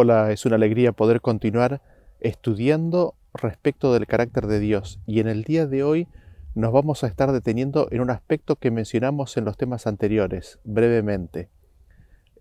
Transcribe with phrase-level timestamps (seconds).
[0.00, 1.82] Hola, es una alegría poder continuar
[2.20, 6.06] estudiando respecto del carácter de Dios y en el día de hoy
[6.54, 11.48] nos vamos a estar deteniendo en un aspecto que mencionamos en los temas anteriores, brevemente.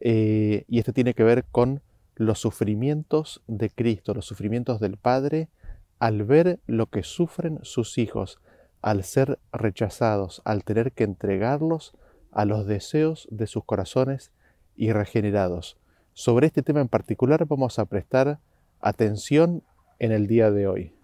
[0.01, 1.81] Eh, y este tiene que ver con
[2.13, 5.49] los sufrimientos de Cristo, los sufrimientos del Padre
[5.97, 8.39] al ver lo que sufren sus hijos,
[8.83, 11.95] al ser rechazados, al tener que entregarlos
[12.31, 14.31] a los deseos de sus corazones
[14.75, 15.79] y regenerados.
[16.19, 18.39] Sobre este tema en particular vamos a prestar
[18.79, 19.61] atención
[19.99, 20.95] en el día de hoy.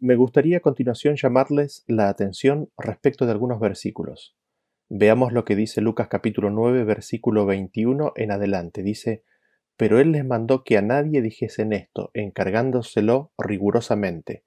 [0.00, 4.36] Me gustaría a continuación llamarles la atención respecto de algunos versículos.
[4.88, 8.82] Veamos lo que dice Lucas capítulo 9 versículo 21 en adelante.
[8.82, 9.22] Dice,
[9.76, 14.42] Pero él les mandó que a nadie dijesen esto, encargándoselo rigurosamente,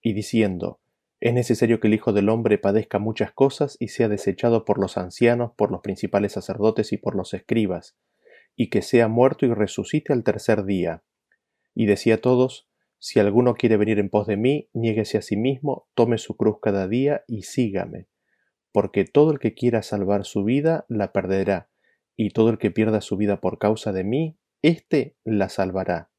[0.00, 0.78] y diciendo,
[1.18, 4.96] Es necesario que el Hijo del Hombre padezca muchas cosas y sea desechado por los
[4.96, 7.96] ancianos, por los principales sacerdotes y por los escribas,
[8.60, 11.04] y que sea muerto y resucite al tercer día.
[11.76, 15.36] Y decía a todos, Si alguno quiere venir en pos de mí, niéguese a sí
[15.36, 18.08] mismo, tome su cruz cada día y sígame.
[18.72, 21.70] Porque todo el que quiera salvar su vida, la perderá,
[22.16, 26.10] y todo el que pierda su vida por causa de mí, éste la salvará.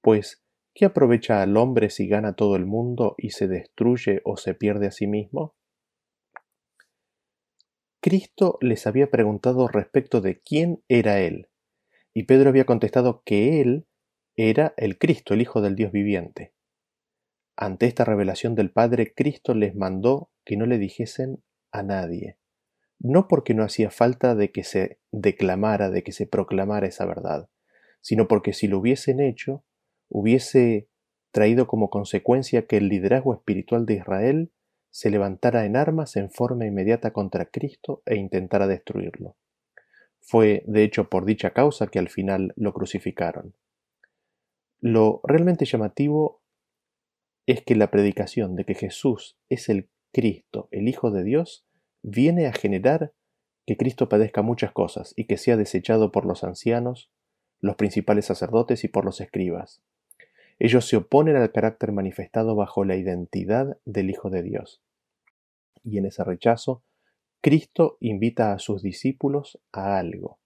[0.00, 4.54] Pues, ¿qué aprovecha al hombre si gana todo el mundo y se destruye o se
[4.54, 5.54] pierde a sí mismo?
[8.00, 11.48] Cristo les había preguntado respecto de quién era Él.
[12.14, 13.86] Y Pedro había contestado que él
[14.36, 16.54] era el Cristo, el Hijo del Dios viviente.
[17.56, 22.38] Ante esta revelación del Padre, Cristo les mandó que no le dijesen a nadie,
[23.00, 27.48] no porque no hacía falta de que se declamara, de que se proclamara esa verdad,
[28.00, 29.64] sino porque si lo hubiesen hecho,
[30.08, 30.88] hubiese
[31.32, 34.52] traído como consecuencia que el liderazgo espiritual de Israel
[34.90, 39.36] se levantara en armas en forma inmediata contra Cristo e intentara destruirlo.
[40.26, 43.54] Fue, de hecho, por dicha causa que al final lo crucificaron.
[44.80, 46.40] Lo realmente llamativo
[47.46, 51.66] es que la predicación de que Jesús es el Cristo, el Hijo de Dios,
[52.02, 53.12] viene a generar
[53.66, 57.10] que Cristo padezca muchas cosas y que sea desechado por los ancianos,
[57.60, 59.82] los principales sacerdotes y por los escribas.
[60.58, 64.82] Ellos se oponen al carácter manifestado bajo la identidad del Hijo de Dios.
[65.82, 66.82] Y en ese rechazo
[67.44, 70.40] Cristo invita a sus discípulos a algo.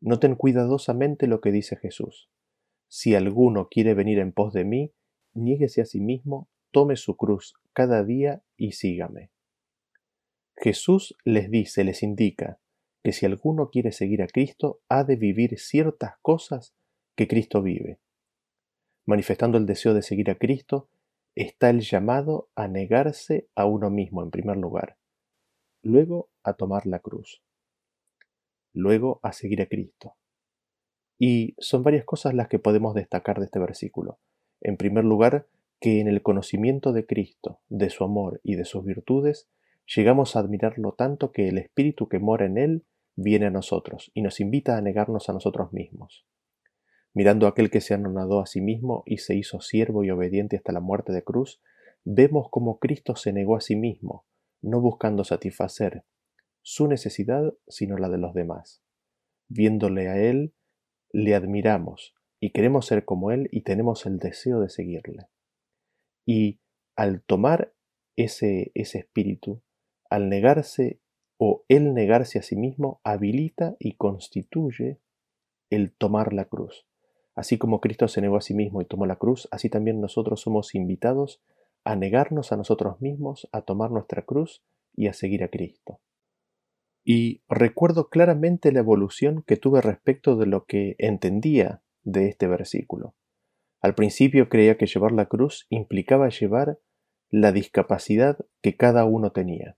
[0.00, 2.30] Noten cuidadosamente lo que dice Jesús.
[2.88, 4.94] Si alguno quiere venir en pos de mí,
[5.34, 9.32] niéguese a sí mismo, tome su cruz cada día y sígame.
[10.56, 12.58] Jesús les dice, les indica,
[13.02, 16.74] que si alguno quiere seguir a Cristo, ha de vivir ciertas cosas
[17.16, 17.98] que Cristo vive.
[19.04, 20.88] Manifestando el deseo de seguir a Cristo,
[21.34, 24.96] está el llamado a negarse a uno mismo en primer lugar
[25.84, 27.42] luego a tomar la cruz,
[28.72, 30.16] luego a seguir a Cristo.
[31.18, 34.18] Y son varias cosas las que podemos destacar de este versículo.
[34.60, 35.46] En primer lugar,
[35.80, 39.48] que en el conocimiento de Cristo, de su amor y de sus virtudes,
[39.94, 42.84] llegamos a admirarlo tanto que el Espíritu que mora en él
[43.16, 46.26] viene a nosotros y nos invita a negarnos a nosotros mismos.
[47.12, 50.56] Mirando a aquel que se anonadó a sí mismo y se hizo siervo y obediente
[50.56, 51.60] hasta la muerte de cruz,
[52.04, 54.24] vemos cómo Cristo se negó a sí mismo,
[54.64, 56.04] no buscando satisfacer
[56.62, 58.82] su necesidad, sino la de los demás.
[59.48, 60.54] Viéndole a Él,
[61.12, 65.28] le admiramos y queremos ser como Él y tenemos el deseo de seguirle.
[66.26, 66.60] Y
[66.96, 67.74] al tomar
[68.16, 69.62] ese, ese espíritu,
[70.08, 71.00] al negarse
[71.36, 74.98] o Él negarse a sí mismo, habilita y constituye
[75.68, 76.86] el tomar la cruz.
[77.34, 80.40] Así como Cristo se negó a sí mismo y tomó la cruz, así también nosotros
[80.40, 81.42] somos invitados
[81.84, 84.62] a negarnos a nosotros mismos, a tomar nuestra cruz
[84.94, 86.00] y a seguir a Cristo.
[87.04, 93.14] Y recuerdo claramente la evolución que tuve respecto de lo que entendía de este versículo.
[93.80, 96.78] Al principio creía que llevar la cruz implicaba llevar
[97.30, 99.76] la discapacidad que cada uno tenía.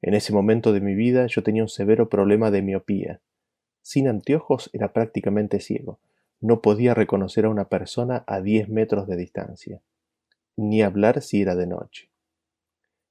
[0.00, 3.20] En ese momento de mi vida yo tenía un severo problema de miopía.
[3.80, 5.98] Sin anteojos era prácticamente ciego.
[6.40, 9.82] No podía reconocer a una persona a diez metros de distancia
[10.56, 12.10] ni hablar si era de noche.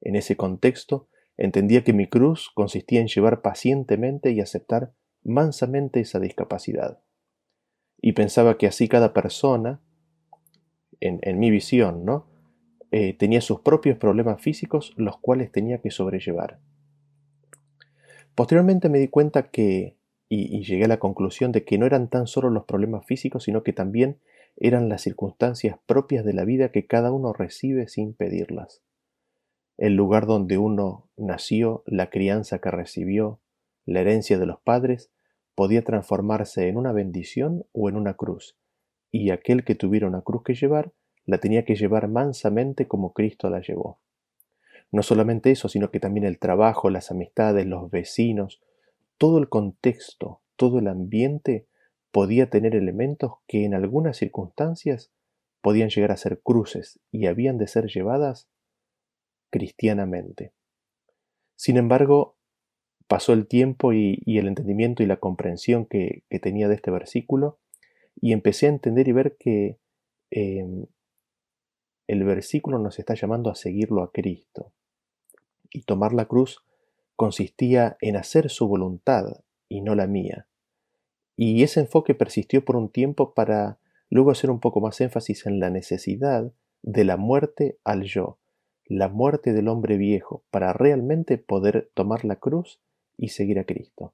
[0.01, 1.07] En ese contexto,
[1.38, 4.93] entendía que mi cruz consistía en llevar pacientemente y aceptar
[5.23, 7.01] mansamente esa discapacidad.
[8.01, 9.81] Y pensaba que así cada persona,
[10.99, 12.27] en, mi visión, ¿no?
[12.91, 16.59] Eh, tenía sus propios problemas físicos los cuales tenía que sobrellevar.
[18.35, 19.97] Posteriormente me di cuenta que,
[20.29, 23.63] y llegué a la conclusión de que no eran tan solo los problemas físicos, sino
[23.63, 24.19] que también
[24.63, 28.83] eran las circunstancias propias de la vida que cada uno recibe sin pedirlas.
[29.77, 33.39] El lugar donde uno nació, la crianza que recibió,
[33.87, 35.09] la herencia de los padres,
[35.55, 38.55] podía transformarse en una bendición o en una cruz,
[39.11, 40.93] y aquel que tuviera una cruz que llevar,
[41.25, 43.99] la tenía que llevar mansamente como Cristo la llevó.
[44.91, 48.61] No solamente eso, sino que también el trabajo, las amistades, los vecinos,
[49.17, 51.65] todo el contexto, todo el ambiente
[52.11, 55.11] podía tener elementos que en algunas circunstancias
[55.61, 58.49] podían llegar a ser cruces y habían de ser llevadas
[59.49, 60.53] cristianamente.
[61.55, 62.37] Sin embargo,
[63.07, 67.59] pasó el tiempo y, el entendimiento y la comprensión que, tenía de este versículo
[68.19, 69.77] y empecé a entender y ver que
[70.31, 70.85] em,
[72.07, 74.73] el versículo nos está llamando a seguirlo a Cristo.
[75.69, 76.63] Y tomar la cruz
[77.15, 80.47] consistía en hacer su voluntad y no la mía.
[81.43, 83.79] Y ese enfoque persistió por un tiempo para
[84.11, 86.53] luego hacer un poco más énfasis en la necesidad
[86.83, 88.38] de la muerte al yo,
[88.85, 92.79] la muerte del hombre viejo, para realmente poder tomar la cruz
[93.17, 94.13] y seguir a Cristo.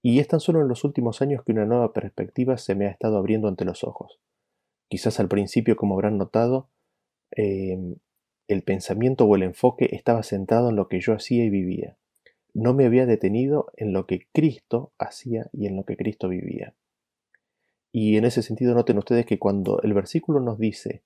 [0.00, 2.90] Y es tan solo en los últimos años que una nueva perspectiva se me ha
[2.90, 4.18] estado abriendo ante los ojos.
[4.88, 6.70] Quizás al principio, como habrán notado,
[7.32, 7.96] em,
[8.48, 11.98] el pensamiento o el enfoque estaba centrado en lo que yo hacía y vivía.
[12.54, 16.74] No me había detenido en lo que Cristo hacía y en lo que Cristo vivía.
[17.92, 21.02] Y en ese sentido noten ustedes que cuando el versículo nos dice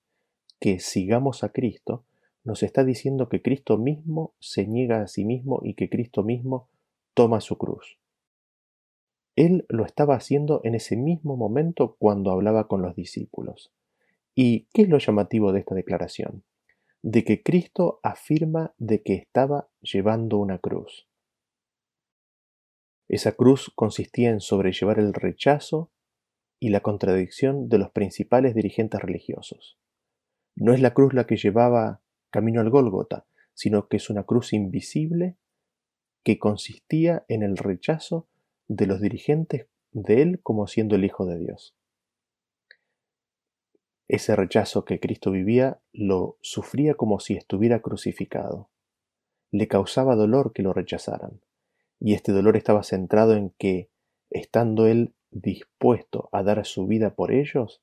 [0.59, 2.05] que sigamos a Cristo,
[2.43, 6.69] nos está diciendo que Cristo mismo se niega a sí mismo y que Cristo mismo
[7.13, 7.97] toma su cruz.
[9.35, 13.71] Él lo estaba haciendo en ese mismo momento cuando hablaba con los discípulos.
[14.35, 16.43] ¿Y qué es lo llamativo de esta declaración?
[17.01, 21.08] De que Cristo afirma de que estaba llevando una cruz.
[23.09, 25.91] Esa cruz consistía en sobrellevar el rechazo
[26.59, 29.79] y la contradicción de los principales dirigentes religiosos.
[30.55, 33.25] No es la cruz la que llevaba camino al Gólgota,
[33.55, 35.37] sino que es una cruz invisible
[36.23, 38.27] que consistía en el rechazo
[38.67, 41.75] de los dirigentes de él como siendo el Hijo de Dios.
[44.07, 48.69] Ese rechazo que Cristo vivía lo sufría como si estuviera crucificado.
[49.51, 51.41] Le causaba dolor que lo rechazaran,
[51.99, 53.89] y este dolor estaba centrado en que,
[54.29, 57.81] estando él dispuesto a dar su vida por ellos,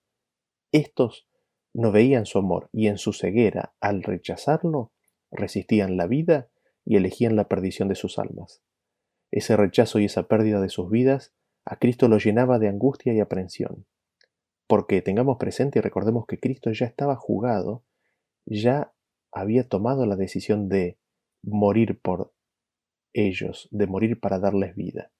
[0.73, 1.29] estos
[1.75, 4.93] no veían su amor y en su ceguera, al rechazarlo,
[5.31, 6.49] resistían la vida
[6.85, 8.63] y elegían la perdición de sus almas.
[9.31, 11.35] Ese rechazo y esa pérdida de sus vidas
[11.65, 13.87] a Cristo lo llenaba de angustia y aprensión.
[14.67, 17.85] Porque tengamos presente y recordemos que Cristo ya estaba jugado,
[18.47, 18.93] ya
[19.33, 20.99] había tomado la decisión de
[21.43, 22.33] morir por
[23.17, 25.11] ellos, de morir para darles vida.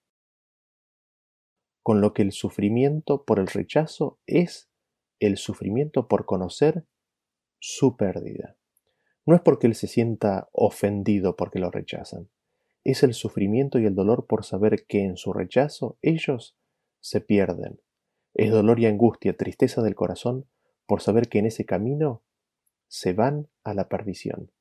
[1.81, 4.69] Con lo que el sufrimiento por el rechazo es
[5.19, 6.85] el sufrimiento por conocer
[7.59, 8.57] su pérdida.
[9.25, 12.29] No es porque él se sienta ofendido porque lo rechazan.
[12.83, 16.55] Es el sufrimiento y el dolor por saber que en su rechazo ellos
[16.99, 17.81] se pierden.
[18.33, 20.47] Es dolor y angustia, tristeza del corazón
[20.85, 22.23] por saber que en ese camino
[22.87, 24.51] se van a la perdición.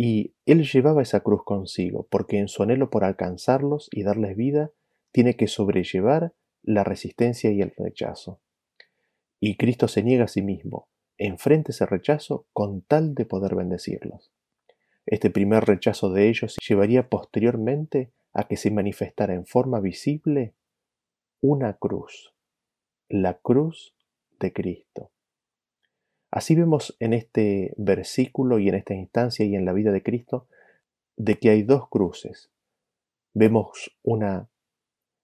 [0.00, 4.70] Y él llevaba esa cruz consigo, porque en su anhelo por alcanzarlos y darles vida,
[5.10, 8.40] tiene que sobrellevar la resistencia y el rechazo.
[9.40, 14.30] Y Cristo se niega a sí mismo, enfrente ese rechazo con tal de poder bendecirlos.
[15.04, 20.54] Este primer rechazo de ellos llevaría posteriormente a que se manifestara en forma visible
[21.40, 22.36] una cruz,
[23.08, 23.96] la cruz
[24.38, 25.10] de Cristo.
[26.30, 30.46] Así vemos en este versículo y en esta instancia y en la vida de Cristo
[31.16, 32.50] de que hay dos cruces.
[33.34, 34.48] Vemos una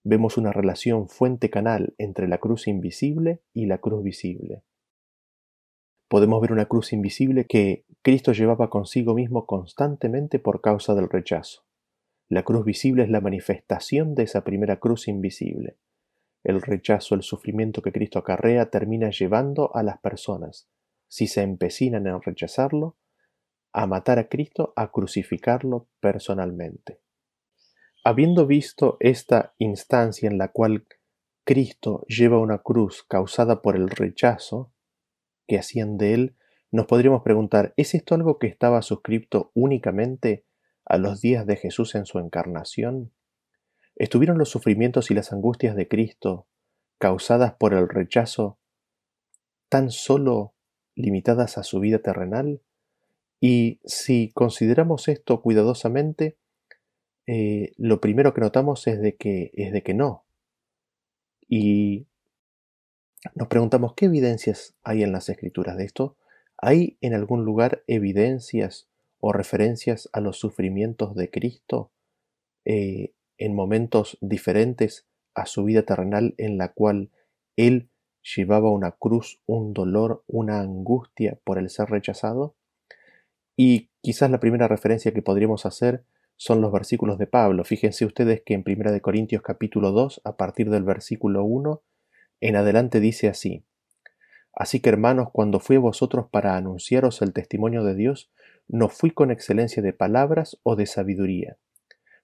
[0.07, 4.63] vemos una relación fuente-canal entre la cruz invisible y la cruz visible
[6.15, 11.65] podemos ver una cruz invisible que Cristo llevaba consigo mismo constantemente por causa del rechazo.
[12.29, 15.77] La cruz visible es la manifestación de esa primera cruz invisible.
[16.45, 20.69] El rechazo, el sufrimiento que Cristo acarrea termina llevando a las personas,
[21.15, 22.97] si se empecinan en rechazarlo,
[23.73, 27.03] a matar a Cristo, a crucificarlo personalmente.
[28.03, 30.89] Habiendo visto esta instancia en la cual
[31.45, 34.73] Cristo lleva una cruz causada por el rechazo,
[35.47, 36.37] que hacían de él,
[36.73, 40.45] nos podríamos preguntar, ¿es esto algo que estaba suscripto únicamente
[40.85, 43.13] a los días de Jesús en su encarnación?
[43.95, 46.49] ¿Estuvieron los sufrimientos y las angustias de Cristo
[46.99, 48.59] causadas por el rechazo
[49.69, 50.54] tan solo
[50.95, 52.61] limitadas a su vida terrenal?
[53.41, 56.37] Y si consideramos esto cuidadosamente,
[57.27, 60.25] eh, lo primero que notamos es de que, es de que no.
[61.49, 62.07] Y
[63.35, 66.17] nos preguntamos qué evidencias hay en las escrituras de esto.
[66.57, 68.89] ¿Hay en algún lugar evidencias
[69.21, 71.91] o referencias a los sufrimientos de Cristo
[72.65, 77.11] eh, en momentos diferentes a su vida terrenal en la cual
[77.57, 77.89] Él
[78.37, 82.57] llevaba una cruz, un dolor, una angustia por el ser rechazado?
[83.57, 86.05] Y quizás la primera referencia que podríamos hacer
[86.37, 87.65] son los versículos de Pablo.
[87.65, 91.83] Fíjense ustedes que en 1 Corintios capítulo 2, a partir del versículo 1,
[92.41, 93.65] en adelante dice así,
[94.53, 98.31] Así que hermanos, cuando fui a vosotros para anunciaros el testimonio de Dios,
[98.69, 101.59] no fui con excelencia de palabras o de sabiduría,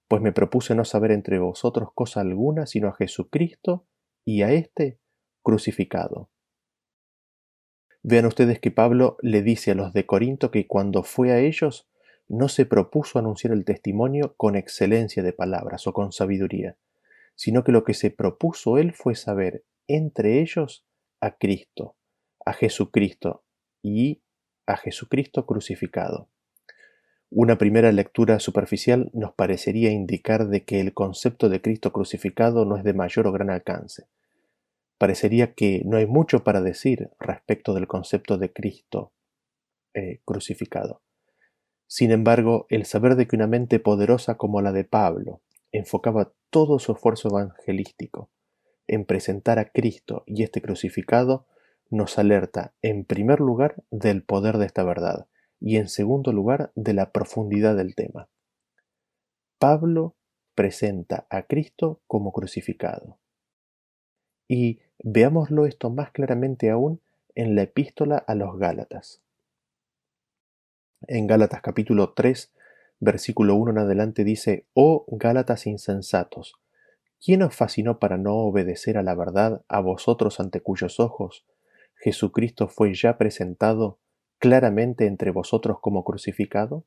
[0.06, 3.86] pues me propuse no saber entre vosotros cosa alguna sino a Jesucristo
[4.24, 4.99] y a éste
[5.42, 6.30] crucificado.
[8.02, 11.88] Vean ustedes que Pablo le dice a los de Corinto que cuando fue a ellos
[12.28, 16.76] no se propuso anunciar el testimonio con excelencia de palabras o con sabiduría,
[17.34, 20.86] sino que lo que se propuso él fue saber entre ellos
[21.20, 21.96] a Cristo,
[22.46, 23.44] a Jesucristo
[23.82, 24.22] y
[24.66, 26.28] a Jesucristo crucificado.
[27.28, 32.76] Una primera lectura superficial nos parecería indicar de que el concepto de Cristo crucificado no
[32.76, 34.08] es de mayor o gran alcance.
[35.00, 39.14] Parecería que no hay mucho para decir respecto del concepto de Cristo
[39.94, 41.00] eh, crucificado.
[41.86, 45.40] Sin embargo, el saber de que una mente poderosa como la de Pablo
[45.72, 48.28] enfocaba todo su esfuerzo evangelístico
[48.88, 51.46] en presentar a Cristo y este crucificado,
[51.88, 55.28] nos alerta en primer lugar del poder de esta verdad
[55.60, 58.28] y en segundo lugar de la profundidad del tema.
[59.58, 60.14] Pablo
[60.54, 63.18] presenta a Cristo como crucificado.
[64.46, 67.00] Y veámoslo esto más claramente aún
[67.34, 69.20] en la epístola a los Gálatas.
[71.06, 72.52] En Gálatas capítulo 3,
[72.98, 76.54] versículo 1 en adelante dice, Oh Gálatas insensatos,
[77.24, 81.46] ¿quién os fascinó para no obedecer a la verdad a vosotros ante cuyos ojos
[81.96, 83.98] Jesucristo fue ya presentado
[84.38, 86.84] claramente entre vosotros como crucificado?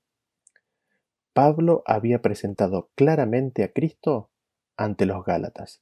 [1.34, 4.30] Pablo había presentado claramente a Cristo
[4.78, 5.82] ante los Gálatas.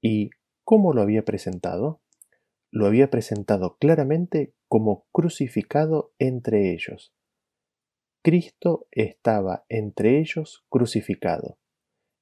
[0.00, 0.30] ¿Y
[0.64, 2.00] cómo lo había presentado?
[2.70, 7.14] Lo había presentado claramente como crucificado entre ellos.
[8.22, 11.58] Cristo estaba entre ellos crucificado.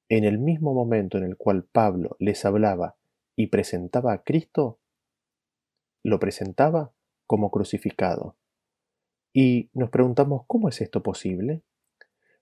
[0.09, 2.97] En el mismo momento en el cual Pablo les hablaba
[3.35, 4.79] y presentaba a Cristo,
[6.03, 6.93] lo presentaba
[7.27, 8.35] como crucificado.
[9.31, 11.63] Y nos preguntamos, ¿cómo es esto posible?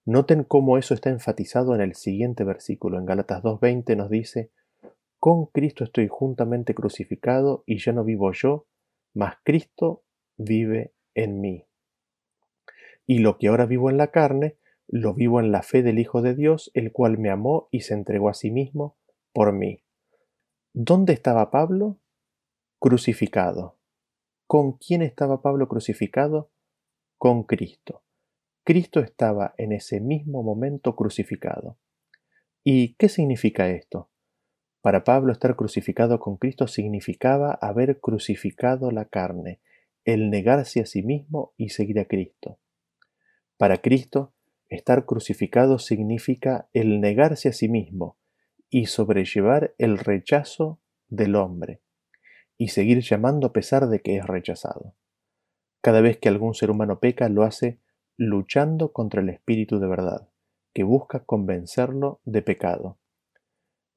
[0.05, 2.97] Noten cómo eso está enfatizado en el siguiente versículo.
[2.97, 4.51] En Gálatas 2.20 nos dice,
[5.19, 8.67] Con Cristo estoy juntamente crucificado y ya no vivo yo,
[9.13, 10.03] mas Cristo
[10.37, 11.69] vive en mí
[13.09, 14.55] y lo que ahora vivo en la carne,
[14.87, 17.95] lo vivo en la fe del Hijo de Dios, el cual me amó y se
[17.95, 18.99] entregó a sí mismo
[19.33, 19.83] por mí.
[20.73, 21.97] ¿Dónde estaba Pablo?
[22.77, 23.79] Crucificado.
[24.45, 26.51] ¿Con quién estaba Pablo crucificado?
[27.17, 28.03] Con Cristo.
[28.63, 31.79] Cristo estaba en ese mismo momento crucificado.
[32.63, 34.11] ¿Y qué significa esto?
[34.81, 39.59] Para Pablo estar crucificado con Cristo significaba haber crucificado la carne,
[40.05, 42.59] el negarse a sí mismo y seguir a Cristo.
[43.57, 44.33] Para Cristo,
[44.69, 48.17] estar crucificado significa el negarse a sí mismo
[48.69, 51.81] y sobrellevar el rechazo del hombre,
[52.57, 54.95] y seguir llamando a pesar de que es rechazado.
[55.81, 57.79] Cada vez que algún ser humano peca, lo hace
[58.15, 60.29] luchando contra el Espíritu de verdad,
[60.73, 62.97] que busca convencerlo de pecado.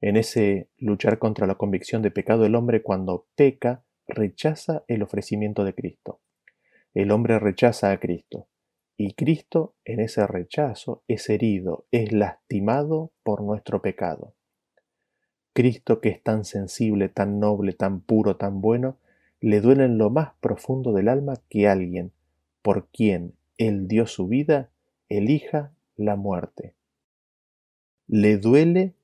[0.03, 5.63] En ese luchar contra la convicción de pecado, el hombre cuando peca rechaza el ofrecimiento
[5.63, 6.19] de Cristo.
[6.93, 8.49] El hombre rechaza a Cristo.
[8.97, 14.33] Y Cristo en ese rechazo es herido, es lastimado por nuestro pecado.
[15.53, 18.97] Cristo que es tan sensible, tan noble, tan puro, tan bueno,
[19.39, 22.11] le duele en lo más profundo del alma que alguien,
[22.61, 24.69] por quien Él dio su vida,
[25.07, 26.75] elija la muerte.
[28.05, 28.95] Le duele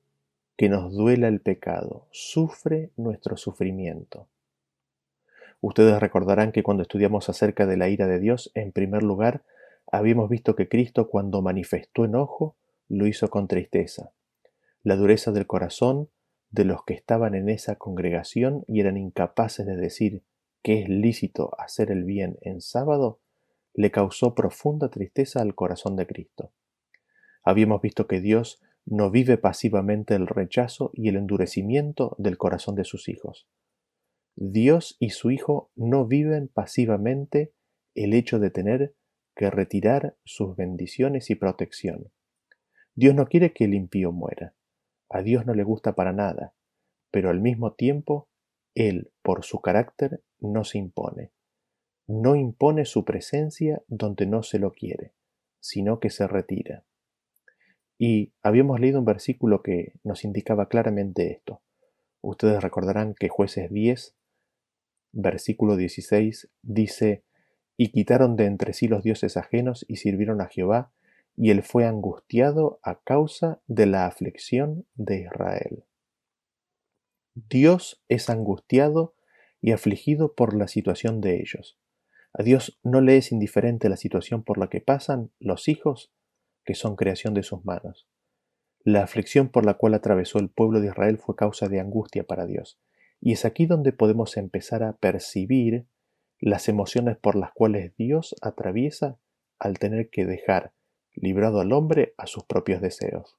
[0.60, 4.28] que nos duela el pecado, sufre nuestro sufrimiento.
[5.62, 9.42] Ustedes recordarán que cuando estudiamos acerca de la ira de Dios, en primer lugar,
[9.92, 12.56] Habíamos visto que Cristo cuando manifestó enojo
[12.88, 14.12] lo hizo con tristeza.
[14.84, 16.08] La dureza del corazón
[16.50, 20.22] de los que estaban en esa congregación y eran incapaces de decir
[20.62, 23.18] que es lícito hacer el bien en sábado,
[23.74, 26.52] le causó profunda tristeza al corazón de Cristo.
[27.42, 32.84] Habíamos visto que Dios no vive pasivamente el rechazo y el endurecimiento del corazón de
[32.84, 33.46] sus hijos.
[34.36, 37.52] Dios y su Hijo no viven pasivamente
[37.94, 38.94] el hecho de tener
[39.36, 42.10] que retirar sus bendiciones y protección.
[42.94, 44.54] Dios no quiere que el impío muera.
[45.08, 46.54] A Dios no le gusta para nada,
[47.10, 48.28] pero al mismo tiempo,
[48.74, 51.32] Él, por su carácter, no se impone.
[52.06, 55.14] No impone su presencia donde no se lo quiere,
[55.60, 56.84] sino que se retira.
[58.02, 61.60] Y habíamos leído un versículo que nos indicaba claramente esto.
[62.22, 64.14] Ustedes recordarán que jueces 10,
[65.12, 67.24] versículo 16, dice,
[67.76, 70.90] y quitaron de entre sí los dioses ajenos y sirvieron a Jehová,
[71.36, 75.84] y él fue angustiado a causa de la aflicción de Israel.
[77.34, 79.14] Dios es angustiado
[79.60, 81.78] y afligido por la situación de ellos.
[82.32, 86.10] A Dios no le es indiferente la situación por la que pasan los hijos,
[86.70, 88.06] que son creación de sus manos.
[88.84, 92.46] La aflicción por la cual atravesó el pueblo de Israel fue causa de angustia para
[92.46, 92.78] Dios,
[93.20, 95.88] y es aquí donde podemos empezar a percibir
[96.38, 99.18] las emociones por las cuales Dios atraviesa
[99.58, 100.72] al tener que dejar
[101.12, 103.36] librado al hombre a sus propios deseos.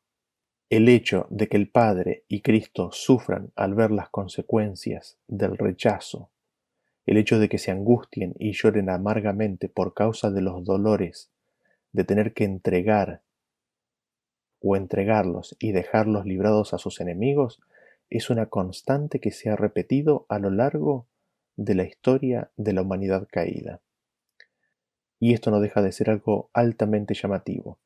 [0.69, 6.31] El hecho de que el Padre y Cristo sufran al ver las consecuencias del rechazo,
[7.05, 11.31] el hecho de que se angustien y lloren amargamente por causa de los dolores
[11.91, 13.21] de tener que entregar
[14.59, 17.59] o entregarlos y dejarlos librados a sus enemigos
[18.09, 21.07] es una constante que se ha repetido a lo largo
[21.55, 23.81] de la historia de la humanidad caída.
[25.19, 27.79] Y esto no deja de ser algo altamente llamativo.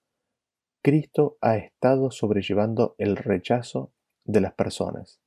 [0.82, 3.92] Cristo ha estado sobrellevando el rechazo
[4.24, 5.20] de las personas.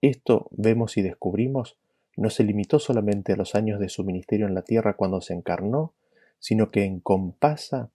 [0.00, 1.78] Esto vemos y descubrimos
[2.16, 5.34] no se limitó solamente a los años de su ministerio en la tierra cuando se
[5.34, 5.94] encarnó,
[6.38, 7.90] sino que encompasa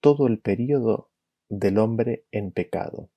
[0.00, 1.10] todo el período
[1.48, 3.10] del hombre en pecado.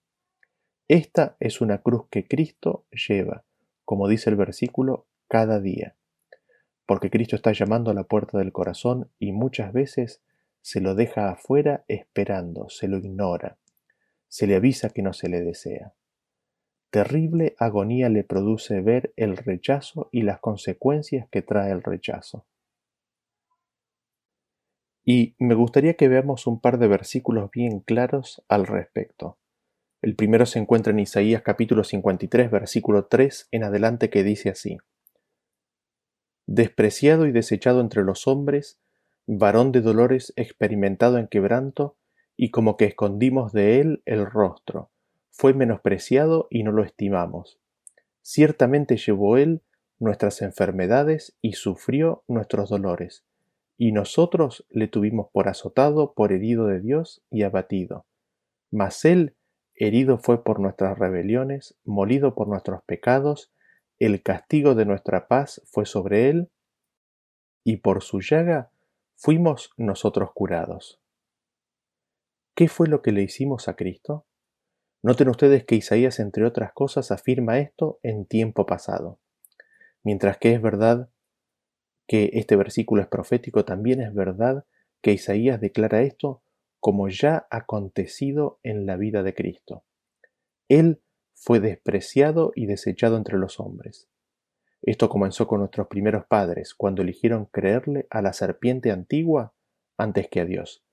[0.87, 3.45] Esta es una cruz que Cristo lleva,
[3.85, 5.95] como dice el versículo, cada día,
[6.85, 10.21] porque Cristo está llamando a la puerta del corazón y muchas veces
[10.61, 13.57] se lo deja afuera esperando, se lo ignora,
[14.27, 15.93] se le avisa que no se le desea.
[16.89, 22.45] Terrible agonía le produce ver el rechazo y las consecuencias que trae el rechazo.
[25.03, 29.37] Y me gustaría que veamos un par de versículos bien claros al respecto.
[30.01, 34.77] El primero se encuentra en Isaías capítulo 53, versículo 3 en adelante que dice así.
[36.45, 38.79] Despreciado y desechado entre los hombres,
[39.27, 41.97] varón de dolores experimentado en quebranto,
[42.35, 44.89] y como que escondimos de él el rostro
[45.33, 47.59] fue menospreciado y no lo estimamos.
[48.21, 49.63] Ciertamente llevó él
[49.97, 53.25] nuestras enfermedades y sufrió nuestros dolores,
[53.83, 58.05] y nosotros le tuvimos por azotado, por herido de Dios y abatido.
[58.71, 59.35] Mas él
[59.75, 63.51] herido fue por nuestras rebeliones, molido por nuestros pecados,
[63.99, 66.49] el castigo de nuestra paz fue sobre él,
[67.65, 68.71] y por su llaga
[69.17, 71.01] fuimos nosotros curados.
[72.55, 74.25] ¿Qué fue lo que le hicimos a Cristo?
[75.01, 79.19] Noten ustedes que Isaías, entre otras cosas, afirma esto en tiempo pasado.
[80.03, 81.09] Mientras que es verdad
[82.07, 84.65] que este versículo es profético, también es verdad
[85.01, 86.43] que Isaías declara esto
[86.79, 89.85] como ya acontecido en la vida de Cristo.
[90.67, 91.01] Él
[91.33, 94.09] fue despreciado y desechado entre los hombres.
[94.81, 99.53] Esto comenzó con nuestros primeros padres, cuando eligieron creerle a la serpiente antigua
[99.97, 100.83] antes que a Dios,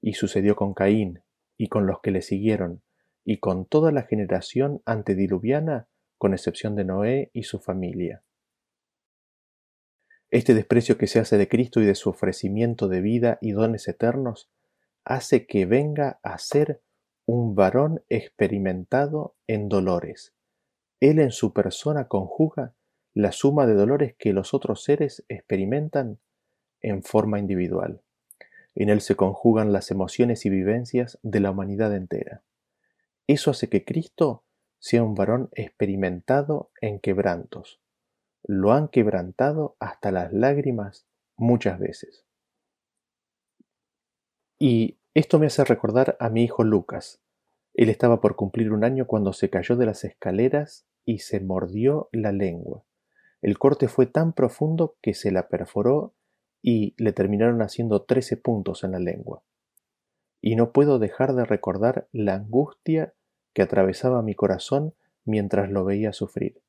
[0.00, 1.22] y sucedió con Caín
[1.58, 2.82] y con los que le siguieron,
[3.22, 8.22] y con toda la generación antediluviana, con excepción de Noé y su familia.
[10.34, 13.86] Este desprecio que se hace de Cristo y de su ofrecimiento de vida y dones
[13.86, 14.50] eternos
[15.04, 16.82] hace que venga a ser
[17.24, 20.34] un varón experimentado en dolores.
[20.98, 22.74] Él en su persona conjuga
[23.14, 26.18] la suma de dolores que los otros seres experimentan
[26.80, 28.00] en forma individual.
[28.74, 32.42] En él se conjugan las emociones y vivencias de la humanidad entera.
[33.28, 34.42] Eso hace que Cristo
[34.80, 37.83] sea un varón experimentado en quebrantos.
[38.44, 42.24] Lo han quebrantado hasta las lágrimas muchas veces.
[44.58, 47.20] Y esto me hace recordar a mi hijo Lucas.
[47.74, 52.08] Él estaba por cumplir un año cuando se cayó de las escaleras y se mordió
[52.12, 52.84] la lengua.
[53.42, 56.14] El corte fue tan profundo que se la perforó
[56.62, 59.42] y le terminaron haciendo trece puntos en la lengua
[60.46, 63.14] y no puedo dejar de recordar la angustia
[63.54, 64.92] que atravesaba mi corazón
[65.24, 66.60] mientras lo veía sufrir.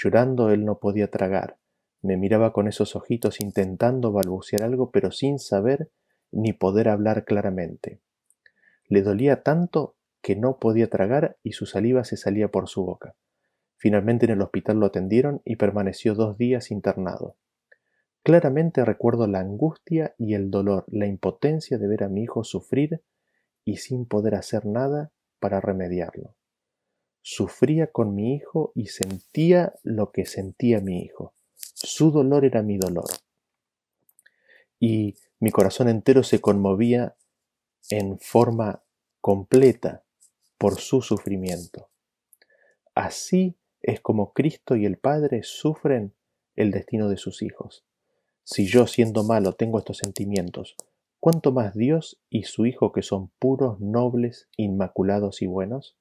[0.00, 1.58] Llorando él no podía tragar,
[2.02, 5.90] me miraba con esos ojitos intentando balbucear algo pero sin saber
[6.30, 8.00] ni poder hablar claramente.
[8.86, 13.16] Le dolía tanto que no podía tragar y su saliva se salía por su boca.
[13.76, 17.36] Finalmente en el hospital lo atendieron y permaneció dos días internado.
[18.22, 23.02] Claramente recuerdo la angustia y el dolor, la impotencia de ver a mi hijo sufrir
[23.64, 26.37] y sin poder hacer nada para remediarlo.
[27.30, 31.34] Sufría con mi hijo y sentía lo que sentía mi hijo.
[31.56, 33.10] Su dolor era mi dolor.
[34.80, 37.16] Y mi corazón entero se conmovía
[37.90, 38.82] en forma
[39.20, 40.04] completa
[40.56, 41.90] por su sufrimiento.
[42.94, 46.14] Así es como Cristo y el Padre sufren
[46.56, 47.84] el destino de sus hijos.
[48.42, 50.76] Si yo siendo malo tengo estos sentimientos,
[51.20, 55.98] ¿cuánto más Dios y su Hijo que son puros, nobles, inmaculados y buenos?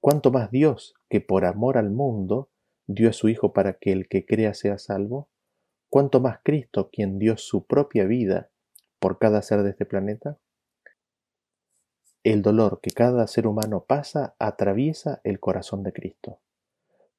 [0.00, 2.50] ¿Cuánto más Dios que por amor al mundo
[2.86, 5.28] dio a su Hijo para que el que crea sea salvo?
[5.90, 8.50] ¿Cuánto más Cristo quien dio su propia vida
[8.98, 10.38] por cada ser de este planeta?
[12.22, 16.40] El dolor que cada ser humano pasa atraviesa el corazón de Cristo.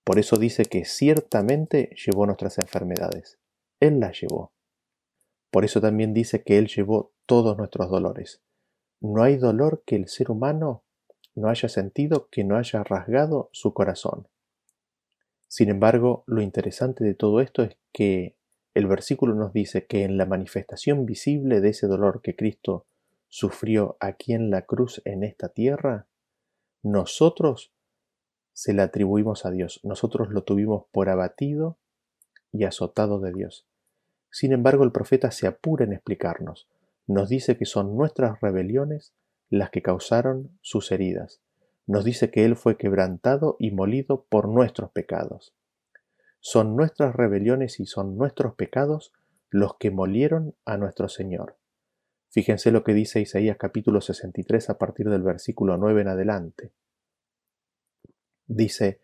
[0.03, 3.39] Por eso dice que ciertamente llevó nuestras enfermedades.
[3.79, 4.53] Él las llevó.
[5.51, 8.41] Por eso también dice que Él llevó todos nuestros dolores.
[9.01, 10.83] No hay dolor que el ser humano
[11.39, 14.27] no haya sentido que no haya rasgado su corazón.
[15.47, 18.35] Sin embargo, lo interesante de todo esto es que
[18.75, 22.85] el versículo nos dice que en la manifestación visible de ese dolor que Cristo
[23.27, 26.07] sufrió aquí en la cruz en esta tierra,
[26.83, 27.73] nosotros
[28.53, 31.77] se le atribuimos a Dios, nosotros lo tuvimos por abatido
[32.51, 33.67] y azotado de Dios.
[34.31, 36.67] Sin embargo, el profeta se apura en explicarnos,
[37.07, 39.13] nos dice que son nuestras rebeliones
[39.49, 41.41] las que causaron sus heridas,
[41.87, 45.53] nos dice que Él fue quebrantado y molido por nuestros pecados.
[46.39, 49.11] Son nuestras rebeliones y son nuestros pecados
[49.49, 51.57] los que molieron a nuestro Señor.
[52.29, 56.71] Fíjense lo que dice Isaías capítulo 63 a partir del versículo 9 en adelante.
[58.45, 58.99] Dice,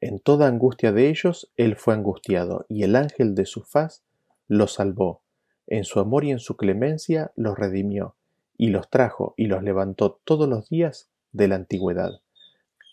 [0.00, 4.02] En toda angustia de ellos él fue angustiado, y el ángel de su faz
[4.48, 5.22] los salvó.
[5.66, 8.16] En su amor y en su clemencia los redimió,
[8.62, 12.20] y los trajo y los levantó todos los días de la antigüedad.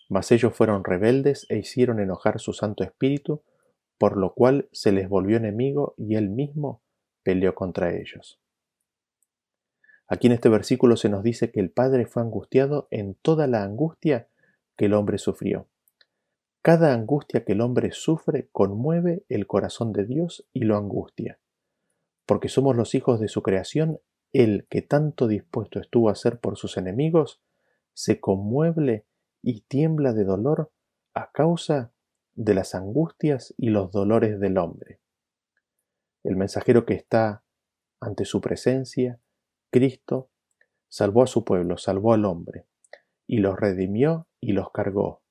[0.08, 3.44] Mas ellos fueron rebeldes e hicieron enojar su Santo Espíritu,
[3.96, 6.82] por lo cual se les volvió enemigo y él mismo
[7.22, 8.40] peleó contra ellos.
[10.08, 13.62] Aquí en este versículo se nos dice que el Padre fue angustiado en toda la
[13.62, 14.26] angustia
[14.76, 15.68] que el hombre sufrió.
[16.62, 21.38] Cada angustia que el hombre sufre conmueve el corazón de Dios y lo angustia.
[22.26, 24.00] Porque somos los hijos de su creación,
[24.32, 27.40] el que tanto dispuesto estuvo a ser por sus enemigos,
[27.92, 29.06] se conmueve
[29.42, 30.72] y tiembla de dolor
[31.14, 31.92] a causa
[32.34, 35.00] de las angustias y los dolores del hombre.
[36.22, 37.42] El mensajero que está
[38.00, 39.20] ante su presencia
[39.70, 40.30] Cristo
[40.88, 42.66] salvó a su pueblo, salvó al hombre,
[43.26, 45.22] y los redimió y los cargó.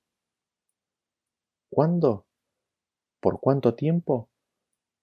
[1.70, 2.26] ¿Cuándo?
[3.20, 4.30] ¿Por cuánto tiempo?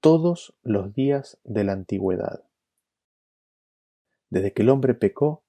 [0.01, 2.46] Todos los días de la antigüedad.
[4.31, 5.45] Desde que el hombre pecó,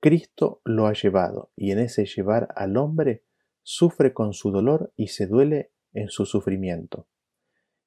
[0.00, 3.24] Cristo lo ha llevado, y en ese llevar al hombre
[3.62, 7.08] sufre con su dolor y se duele en su sufrimiento.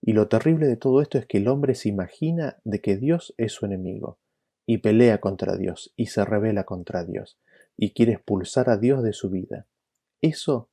[0.02, 3.34] Y lo terrible de todo esto es que el hombre se imagina de que Dios
[3.38, 4.20] es su enemigo,
[4.66, 7.40] y pelea contra Dios y se revela contra Dios
[7.76, 9.68] y quiere expulsar a Dios de su vida.
[10.22, 10.70] Eso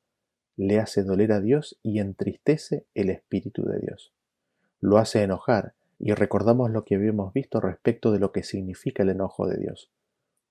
[0.57, 4.12] le hace doler a Dios y entristece el Espíritu de Dios.
[4.81, 9.11] Lo hace enojar y recordamos lo que habíamos visto respecto de lo que significa el
[9.11, 9.90] enojo de Dios.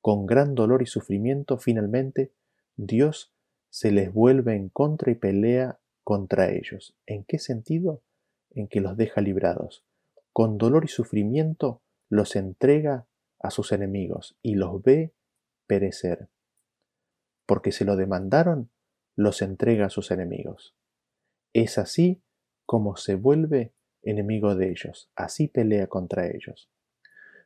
[0.01, 2.33] Con gran dolor y sufrimiento, finalmente,
[2.75, 3.33] Dios
[3.69, 6.95] se les vuelve en contra y pelea contra ellos.
[7.05, 8.03] ¿En qué sentido?
[8.51, 9.85] En que los deja librados.
[10.33, 13.07] Con dolor y sufrimiento los entrega
[13.39, 15.13] a sus enemigos y los ve
[15.65, 16.29] perecer.
[17.45, 18.69] Porque se lo demandaron,
[19.15, 20.75] los entrega a sus enemigos.
[21.53, 22.21] Es así
[22.65, 23.73] como se vuelve
[24.09, 26.69] enemigo de ellos, así pelea contra ellos.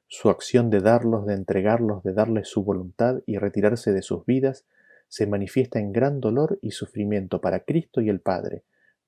[0.08, 4.66] Su acción de darlos, de entregarlos, de darles su voluntad y retirarse de sus vidas,
[5.08, 8.64] se manifiesta en gran dolor y sufrimiento para Cristo y el Padre,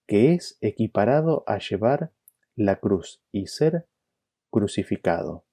[0.06, 2.12] que es equiparado a llevar
[2.56, 3.86] la cruz y ser
[4.50, 5.46] crucificado.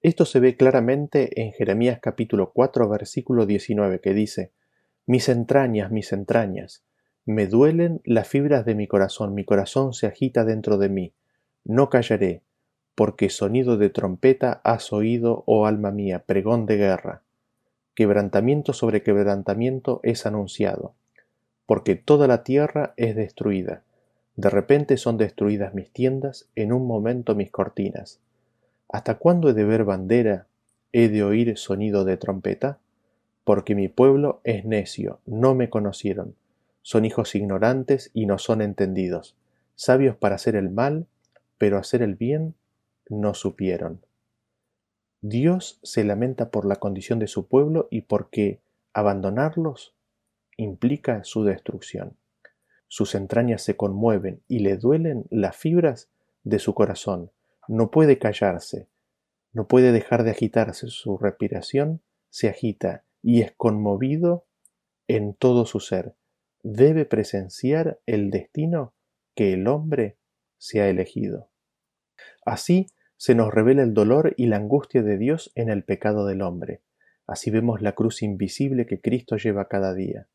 [0.00, 4.52] Esto se ve claramente en Jeremías capítulo 4 versículo 19 que dice,
[5.06, 6.84] Mis entrañas, mis entrañas,
[7.26, 11.12] me duelen las fibras de mi corazón, mi corazón se agita dentro de mí,
[11.64, 12.42] no callaré,
[12.94, 17.22] porque sonido de trompeta has oído, oh alma mía, pregón de guerra.
[17.94, 20.94] Quebrantamiento sobre quebrantamiento es anunciado,
[21.64, 23.82] porque toda la tierra es destruida.
[24.36, 28.20] De repente son destruidas mis tiendas, en un momento mis cortinas.
[28.88, 30.46] ¿Hasta cuándo he de ver bandera?
[30.92, 32.78] ¿He de oír sonido de trompeta?
[33.44, 36.34] Porque mi pueblo es necio, no me conocieron.
[36.86, 39.38] Son hijos ignorantes y no son entendidos,
[39.74, 41.06] sabios para hacer el mal,
[41.56, 42.56] pero hacer el bien
[43.08, 44.04] no supieron.
[45.22, 48.60] Dios se lamenta por la condición de su pueblo y porque
[48.92, 49.94] abandonarlos
[50.58, 52.18] implica su destrucción.
[52.86, 56.10] Sus entrañas se conmueven y le duelen las fibras
[56.42, 57.30] de su corazón,
[57.66, 58.88] no puede callarse,
[59.54, 64.44] no puede dejar de agitarse, su respiración se agita y es conmovido
[65.08, 66.14] en todo su ser.
[66.64, 68.94] Debe presenciar el destino
[69.36, 70.16] que el hombre
[70.56, 71.50] se ha elegido.
[72.44, 76.40] Así se nos revela el dolor y la angustia de Dios en el pecado del
[76.42, 76.82] hombre.
[77.26, 80.28] Así vemos la cruz invisible que Cristo lleva cada día.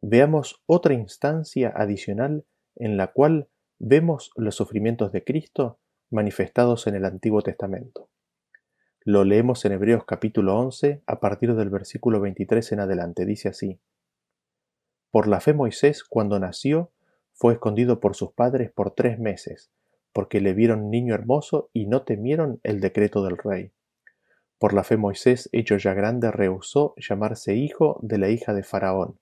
[0.00, 5.80] Veamos otra instancia adicional en la cual vemos los sufrimientos de Cristo
[6.10, 8.08] manifestados en el Antiguo Testamento.
[9.10, 13.24] Lo leemos en Hebreos capítulo 11 a partir del versículo 23 en adelante.
[13.24, 13.80] Dice así,
[15.10, 16.90] Por la fe Moisés, cuando nació,
[17.32, 19.70] fue escondido por sus padres por tres meses,
[20.12, 23.72] porque le vieron niño hermoso y no temieron el decreto del rey.
[24.58, 29.18] Por la fe Moisés, hecho ya grande, rehusó llamarse hijo de la hija de Faraón,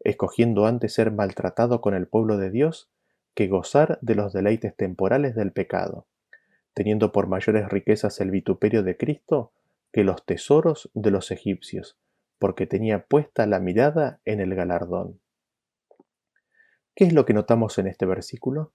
[0.00, 2.90] escogiendo antes ser maltratado con el pueblo de Dios
[3.32, 6.06] que gozar de los deleites temporales del pecado,
[6.74, 9.52] teniendo por mayores riquezas el vituperio de Cristo
[9.92, 11.98] que los tesoros de los egipcios,
[12.38, 15.20] porque tenía puesta la mirada en el galardón.
[16.94, 18.72] ¿Qué es lo que notamos en este versículo?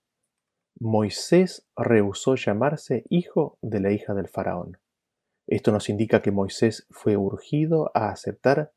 [0.79, 4.79] Moisés rehusó llamarse hijo de la hija del faraón.
[5.47, 8.73] Esto nos indica que Moisés fue urgido a aceptar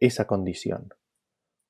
[0.00, 0.94] esa condición.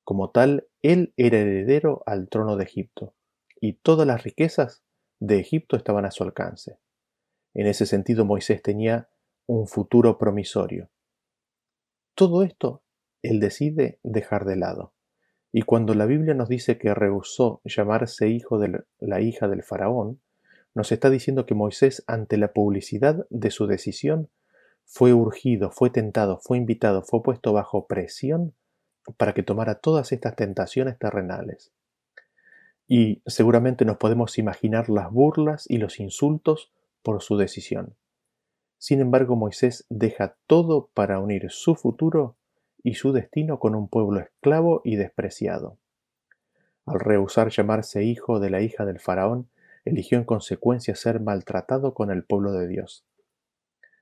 [0.03, 3.13] Como tal, él era heredero al trono de Egipto,
[3.59, 4.83] y todas las riquezas
[5.19, 6.79] de Egipto estaban a su alcance.
[7.53, 9.09] En ese sentido, Moisés tenía
[9.45, 10.89] un futuro promisorio.
[12.13, 12.83] Todo esto
[13.21, 14.93] él decide dejar de lado.
[15.51, 20.21] Y cuando la Biblia nos dice que rehusó llamarse hijo de la hija del faraón,
[20.75, 24.29] nos está diciendo que Moisés, ante la publicidad de su decisión,
[24.85, 28.53] fue urgido, fue tentado, fue invitado, fue puesto bajo presión
[29.17, 31.73] para que tomara todas estas tentaciones terrenales.
[32.87, 36.71] Y seguramente nos podemos imaginar las burlas y los insultos
[37.03, 37.95] por su decisión.
[38.77, 42.37] Sin embargo, Moisés deja todo para unir su futuro
[42.83, 45.77] y su destino con un pueblo esclavo y despreciado.
[46.85, 49.49] Al rehusar llamarse hijo de la hija del faraón,
[49.83, 53.05] eligió en consecuencia ser maltratado con el pueblo de Dios.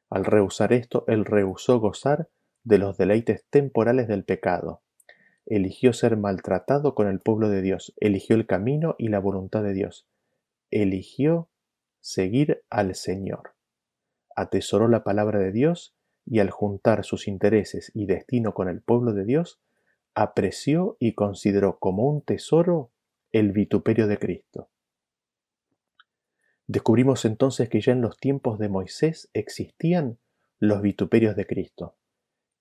[0.10, 2.30] Al rehusar esto, él rehusó gozar
[2.64, 4.82] de los deleites temporales del pecado,
[5.46, 9.74] eligió ser maltratado con el pueblo de Dios, eligió el camino y la voluntad de
[9.74, 10.08] Dios,
[10.72, 11.50] eligió
[12.00, 13.56] seguir al Señor.
[14.36, 19.14] Atesoró la palabra de Dios y al juntar sus intereses y destino con el pueblo
[19.14, 19.60] de Dios,
[20.16, 22.92] apreció y consideró como un tesoro
[23.32, 24.70] el vituperio de Cristo.
[26.68, 30.18] Descubrimos entonces que ya en los tiempos de Moisés existían
[30.58, 31.96] los vituperios de Cristo.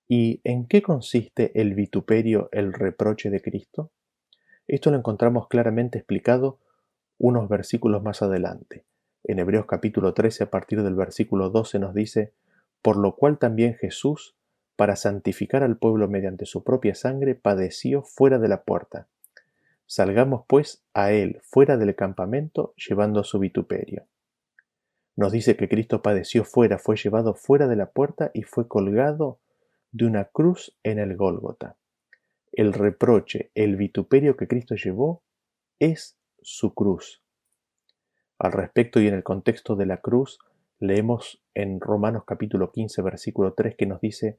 [0.07, 3.91] ¿Y en qué consiste el vituperio, el reproche de Cristo?
[4.67, 6.59] Esto lo encontramos claramente explicado
[7.17, 8.85] unos versículos más adelante.
[9.23, 12.33] En Hebreos capítulo 13 a partir del versículo 12 nos dice,
[12.83, 14.35] por lo cual también Jesús,
[14.75, 19.07] para santificar al pueblo mediante su propia sangre, padeció fuera de la puerta.
[19.87, 24.05] Salgamos pues a él fuera del campamento llevando su vituperio.
[25.15, 29.39] Nos dice que Cristo padeció fuera, fue llevado fuera de la puerta y fue colgado
[29.95, 31.77] de una cruz en el Gólgota.
[32.51, 35.23] El reproche, el vituperio que Cristo llevó
[35.79, 37.23] es su cruz.
[38.37, 40.39] Al respecto y en el contexto de la cruz,
[40.79, 44.37] leemos en Romanos capítulo 15 versículo 3 que nos dice,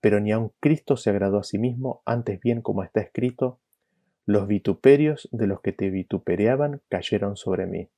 [0.00, 3.60] pero ni aun Cristo se agradó a sí mismo, antes bien como está escrito,
[4.24, 7.88] los vituperios de los que te vitupereaban cayeron sobre mí.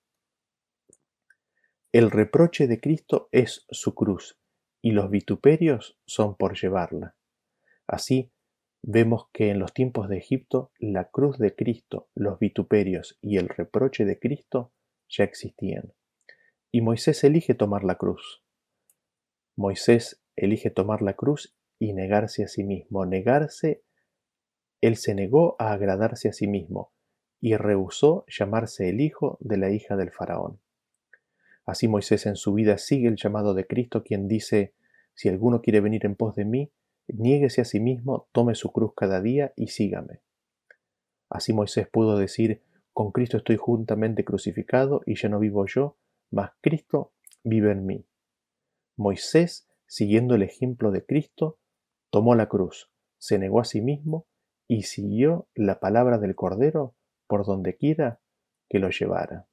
[1.91, 4.39] El reproche de Cristo es su cruz,
[4.83, 7.17] y los vituperios son por llevarla.
[7.87, 8.33] Así,
[8.83, 13.49] vemos que en los tiempos de Egipto la cruz de Cristo, los vituperios y el
[13.49, 14.73] reproche de Cristo
[15.09, 15.95] ya existían.
[16.71, 18.45] Y Moisés elige tomar la cruz.
[19.57, 23.07] Moisés elige tomar la cruz y negarse a sí mismo.
[23.07, 23.83] Negarse,
[24.81, 26.93] él se negó a agradarse a sí mismo
[27.41, 30.61] y rehusó llamarse el hijo de la hija del faraón.
[31.69, 34.73] Así Moisés en su vida sigue el llamado de Cristo, quien dice,
[35.13, 36.73] si alguno quiere venir en pos de mí,
[37.09, 40.23] niéguese a sí mismo, tome su cruz cada día y sígame.
[41.29, 42.63] Así Moisés pudo decir,
[42.95, 45.99] con Cristo estoy juntamente crucificado y ya no vivo yo,
[46.31, 47.13] mas Cristo
[47.45, 48.07] vive en mí.
[48.97, 51.59] Moisés, siguiendo el ejemplo de Cristo,
[52.09, 54.27] tomó la cruz, se negó a sí mismo
[54.69, 56.95] y siguió la palabra del Cordero
[57.27, 58.23] por donde quiera
[58.71, 59.49] que lo llevara.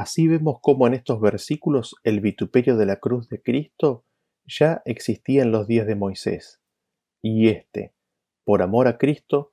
[0.00, 4.06] Así vemos cómo en estos versículos el vituperio de la cruz de Cristo
[4.46, 6.58] ya existía en los días de Moisés,
[7.20, 7.92] y éste,
[8.44, 9.52] por amor a Cristo,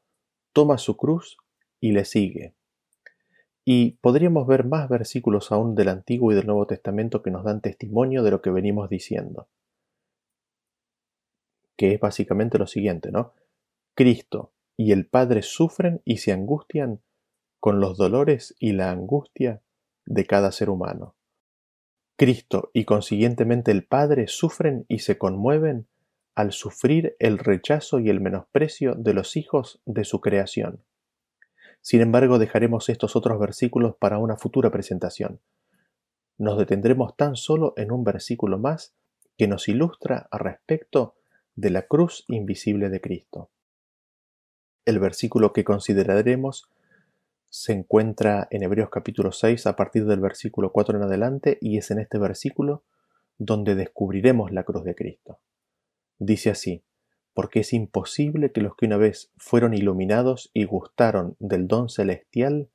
[0.53, 1.35] toma su cruz
[1.81, 2.55] y le sigue.
[3.65, 7.59] Y podríamos ver más versículos aún del Antiguo y del Nuevo Testamento que nos dan
[7.59, 9.49] testimonio de lo que venimos diciendo.
[11.75, 13.33] Que es básicamente lo siguiente, ¿no?
[13.95, 17.01] Cristo y el Padre sufren y se angustian
[17.59, 19.61] con los dolores y la angustia
[20.07, 21.15] de cada ser humano.
[22.17, 25.87] Cristo y consiguientemente el Padre sufren y se conmueven
[26.33, 30.83] al sufrir el rechazo y el menosprecio de los hijos de su creación.
[31.81, 35.41] Sin embargo, dejaremos estos otros versículos para una futura presentación.
[36.37, 38.95] Nos detendremos tan solo en un versículo más
[39.37, 41.15] que nos ilustra a respecto
[41.55, 43.51] de la cruz invisible de Cristo.
[44.85, 46.69] El versículo que consideraremos
[47.49, 51.91] se encuentra en Hebreos capítulo 6 a partir del versículo 4 en adelante y es
[51.91, 52.83] en este versículo
[53.37, 55.39] donde descubriremos la cruz de Cristo.
[56.19, 56.83] Dice así,
[57.33, 62.69] porque es imposible que los que una vez fueron iluminados y gustaron del don celestial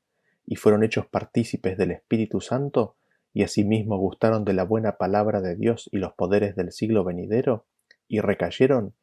[0.47, 2.97] y fueron hechos partícipes del Espíritu Santo,
[3.35, 7.67] y asimismo gustaron de la buena palabra de Dios y los poderes del siglo venidero,
[8.09, 8.95] y recayeron,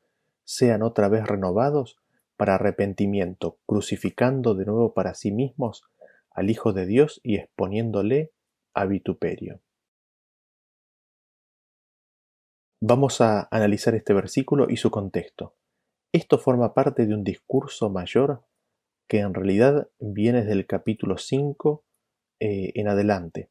[0.44, 1.98] sean otra vez renovados
[2.40, 5.84] para arrepentimiento, crucificando de nuevo para sí mismos
[6.32, 8.32] al Hijo de Dios y exponiéndole
[8.74, 9.60] a vituperio.
[12.82, 15.58] Vamos a analizar este versículo y su contexto.
[16.14, 18.46] Esto forma parte de un discurso mayor
[19.10, 21.84] que en realidad viene desde el capítulo 5
[22.40, 23.50] eh, en adelante.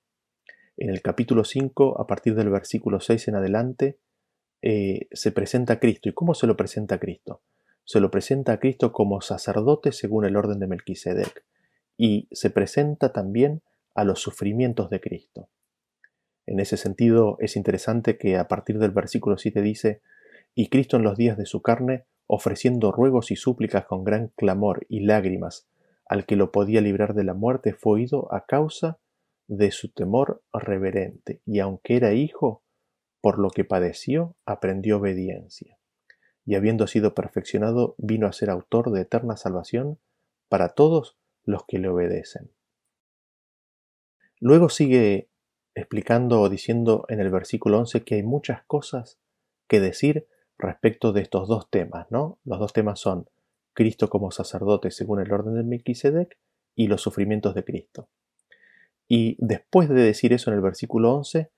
[0.78, 3.98] En el capítulo 5, a partir del versículo 6 en adelante,
[4.62, 6.08] eh, se presenta a Cristo.
[6.08, 7.42] ¿Y cómo se lo presenta a Cristo?
[7.88, 11.46] Se lo presenta a Cristo como sacerdote según el orden de Melquisedec.
[11.96, 13.62] Y se presenta también
[13.94, 15.48] a los sufrimientos de Cristo.
[16.44, 20.02] En ese sentido, es interesante que a partir del versículo 7 dice,
[20.54, 24.84] y Cristo en los días de su carne, ofreciendo ruegos y súplicas con gran clamor
[24.90, 25.66] y lágrimas,
[26.04, 28.98] al que lo podía librar de la muerte, fue oído a causa
[29.46, 32.62] de su temor reverente, y aunque era hijo,
[33.22, 35.77] por lo que padeció, aprendió obediencia,
[36.48, 39.98] y habiendo sido perfeccionado, vino a ser autor de eterna salvación
[40.48, 42.50] para todos los que le obedecen.
[44.40, 45.28] Luego sigue
[45.74, 49.18] explicando o diciendo en el versículo 11 que hay muchas cosas
[49.68, 52.38] que decir respecto de estos dos temas, ¿no?
[52.46, 53.28] Los dos temas son
[53.74, 56.38] Cristo como sacerdote según el orden de Melquisedec
[56.74, 58.08] y los sufrimientos de Cristo.
[59.06, 61.50] Y después de decir eso en el versículo 11,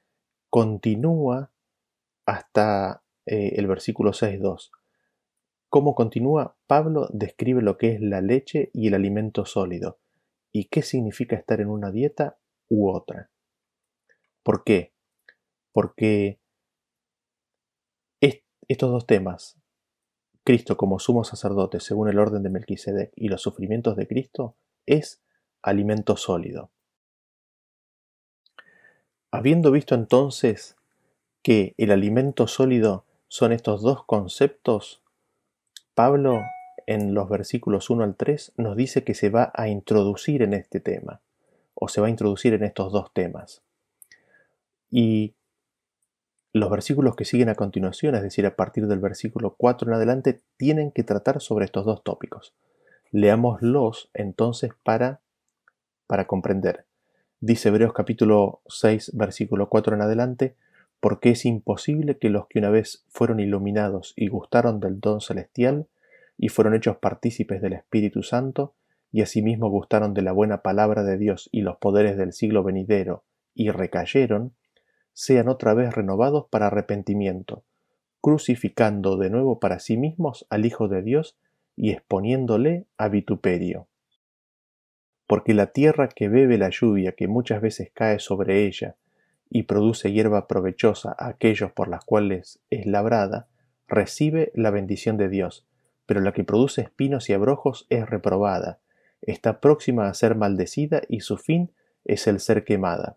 [0.49, 1.53] continúa
[2.27, 4.73] hasta eh, el versículo 6.2.
[5.71, 6.57] ¿Cómo continúa?
[6.67, 9.99] Pablo describe lo que es la leche y el alimento sólido
[10.53, 12.37] y qué significa estar en una dieta
[12.69, 13.31] u otra.
[14.43, 14.93] ¿Por qué?
[15.73, 16.41] Porque
[18.71, 19.59] estos dos temas,
[20.45, 24.55] Cristo como sumo sacerdote según el orden de Melquisedec y los sufrimientos de Cristo,
[24.87, 25.21] es
[25.61, 26.71] alimento sólido.
[29.33, 30.77] Habiendo visto entonces
[31.43, 35.03] que el alimento sólido son estos dos conceptos,
[36.01, 36.47] Pablo
[36.87, 40.81] en los versículos 1 al 3 nos dice que se va a introducir en este
[40.81, 41.21] tema,
[41.75, 43.61] o se va a introducir en estos dos temas.
[44.91, 45.35] Y
[46.55, 50.41] los versículos que siguen a continuación, es decir, a partir del versículo 4 en adelante,
[50.57, 52.55] tienen que tratar sobre estos dos tópicos.
[53.11, 55.21] Leámoslos entonces para,
[56.07, 56.87] para comprender.
[57.41, 60.57] Dice Hebreos capítulo 6, versículo 4 en adelante,
[61.01, 65.89] porque es imposible que los que una vez fueron iluminados y gustaron del don celestial,
[66.37, 68.75] y fueron hechos partícipes del Espíritu Santo,
[69.11, 73.25] y asimismo gustaron de la buena palabra de Dios y los poderes del siglo venidero,
[73.55, 74.55] y recayeron,
[75.13, 77.65] sean otra vez renovados para arrepentimiento,
[78.21, 81.37] crucificando de nuevo para sí mismos al Hijo de Dios
[81.77, 83.89] y exponiéndole a vituperio.
[85.27, 88.97] Porque la tierra que bebe la lluvia que muchas veces cae sobre ella
[89.51, 93.49] y produce hierba provechosa a aquellos por las cuales es labrada,
[93.89, 95.67] recibe la bendición de Dios,
[96.07, 98.79] pero la que produce espinos y abrojos es reprobada,
[99.21, 101.73] está próxima a ser maldecida y su fin
[102.05, 103.17] es el ser quemada.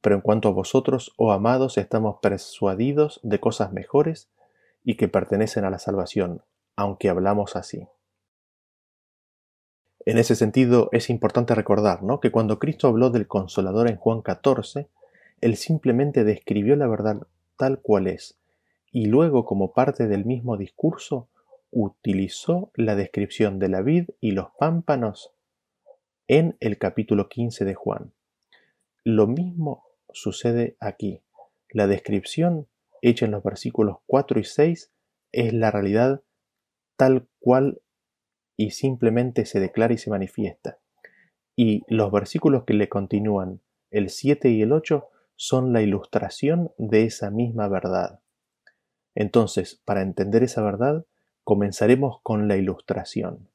[0.00, 4.30] Pero en cuanto a vosotros, oh amados, estamos persuadidos de cosas mejores
[4.84, 6.42] y que pertenecen a la salvación,
[6.76, 7.88] aunque hablamos así.
[10.04, 12.20] En ese sentido, es importante recordar ¿no?
[12.20, 14.88] que cuando Cristo habló del Consolador en Juan 14,
[15.40, 17.26] Él simplemente describió la verdad
[17.56, 18.38] tal cual es,
[18.90, 21.28] y luego, como parte del mismo discurso,
[21.70, 25.32] utilizó la descripción de la vid y los pámpanos
[26.28, 28.12] en el capítulo 15 de Juan.
[29.04, 31.20] Lo mismo sucede aquí.
[31.70, 32.68] La descripción
[33.02, 34.90] hecha en los versículos 4 y 6
[35.32, 36.22] es la realidad
[36.96, 37.82] tal cual
[38.56, 40.78] y simplemente se declara y se manifiesta.
[41.54, 43.60] Y los versículos que le continúan,
[43.90, 48.20] el 7 y el 8, son la ilustración de esa misma verdad.
[49.14, 51.06] Entonces, para entender esa verdad,
[51.44, 53.48] comenzaremos con la ilustración.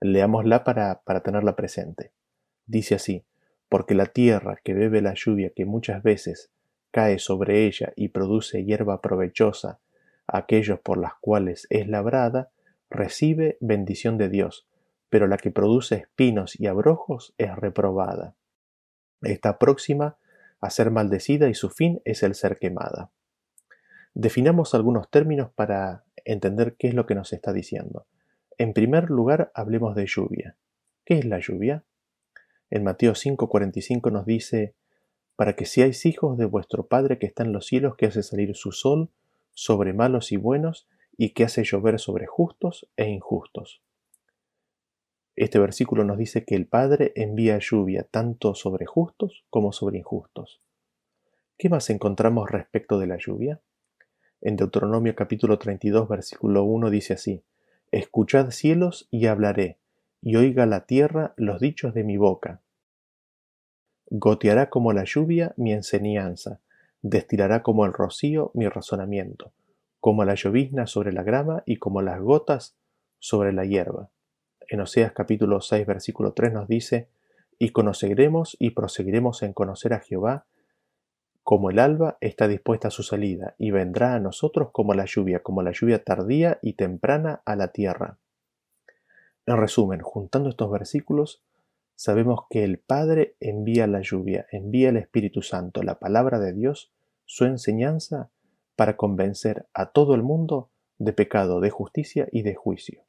[0.00, 2.12] Leámosla para, para tenerla presente.
[2.66, 3.24] Dice así,
[3.68, 6.50] porque la tierra que bebe la lluvia que muchas veces
[6.90, 9.80] cae sobre ella y produce hierba provechosa
[10.26, 12.50] aquellos por las cuales es labrada,
[12.90, 14.66] recibe bendición de Dios,
[15.08, 18.34] pero la que produce espinos y abrojos es reprobada.
[19.22, 20.16] Está próxima
[20.60, 23.10] a ser maldecida y su fin es el ser quemada.
[24.14, 28.06] Definamos algunos términos para entender qué es lo que nos está diciendo.
[28.58, 30.56] En primer lugar, hablemos de lluvia.
[31.04, 31.84] ¿Qué es la lluvia?
[32.70, 34.74] En Mateo 5:45 nos dice,
[35.36, 38.56] para que seáis hijos de vuestro Padre que está en los cielos, que hace salir
[38.56, 39.10] su sol
[39.52, 43.82] sobre malos y buenos, y que hace llover sobre justos e injustos.
[45.36, 50.62] Este versículo nos dice que el Padre envía lluvia tanto sobre justos como sobre injustos.
[51.58, 53.60] ¿Qué más encontramos respecto de la lluvia?
[54.40, 57.44] En Deuteronomio capítulo 32 versículo 1 dice así,
[57.92, 59.78] Escuchad cielos y hablaré,
[60.22, 62.62] y oiga la tierra los dichos de mi boca.
[64.08, 66.60] Goteará como la lluvia mi enseñanza,
[67.02, 69.52] destilará como el rocío mi razonamiento,
[70.00, 72.78] como la llovizna sobre la grama y como las gotas
[73.18, 74.10] sobre la hierba
[74.68, 77.08] en Oseas capítulo 6 versículo 3 nos dice,
[77.58, 80.46] y conoceremos y proseguiremos en conocer a Jehová,
[81.42, 85.40] como el alba está dispuesta a su salida, y vendrá a nosotros como la lluvia,
[85.40, 88.18] como la lluvia tardía y temprana a la tierra.
[89.46, 91.44] En resumen, juntando estos versículos,
[91.94, 96.92] sabemos que el Padre envía la lluvia, envía el Espíritu Santo, la palabra de Dios,
[97.24, 98.30] su enseñanza,
[98.74, 103.06] para convencer a todo el mundo de pecado, de justicia y de juicio.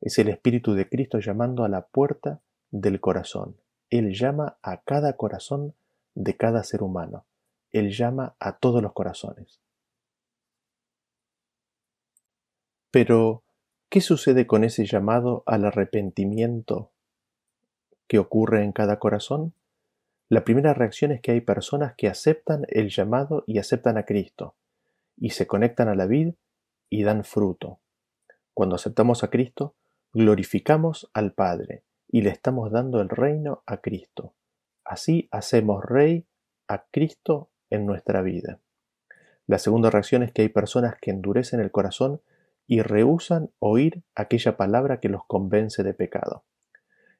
[0.00, 2.40] Es el Espíritu de Cristo llamando a la puerta
[2.70, 3.56] del corazón.
[3.90, 5.74] Él llama a cada corazón
[6.14, 7.24] de cada ser humano.
[7.72, 9.60] Él llama a todos los corazones.
[12.90, 13.42] Pero,
[13.88, 16.90] ¿qué sucede con ese llamado al arrepentimiento
[18.08, 19.54] que ocurre en cada corazón?
[20.28, 24.54] La primera reacción es que hay personas que aceptan el llamado y aceptan a Cristo,
[25.16, 26.34] y se conectan a la vid
[26.88, 27.78] y dan fruto.
[28.54, 29.74] Cuando aceptamos a Cristo,
[30.12, 34.34] glorificamos al Padre y le estamos dando el reino a Cristo.
[34.84, 36.26] Así hacemos rey
[36.66, 38.58] a Cristo en nuestra vida.
[39.46, 42.20] La segunda reacción es que hay personas que endurecen el corazón
[42.66, 46.44] y rehusan oír aquella palabra que los convence de pecado.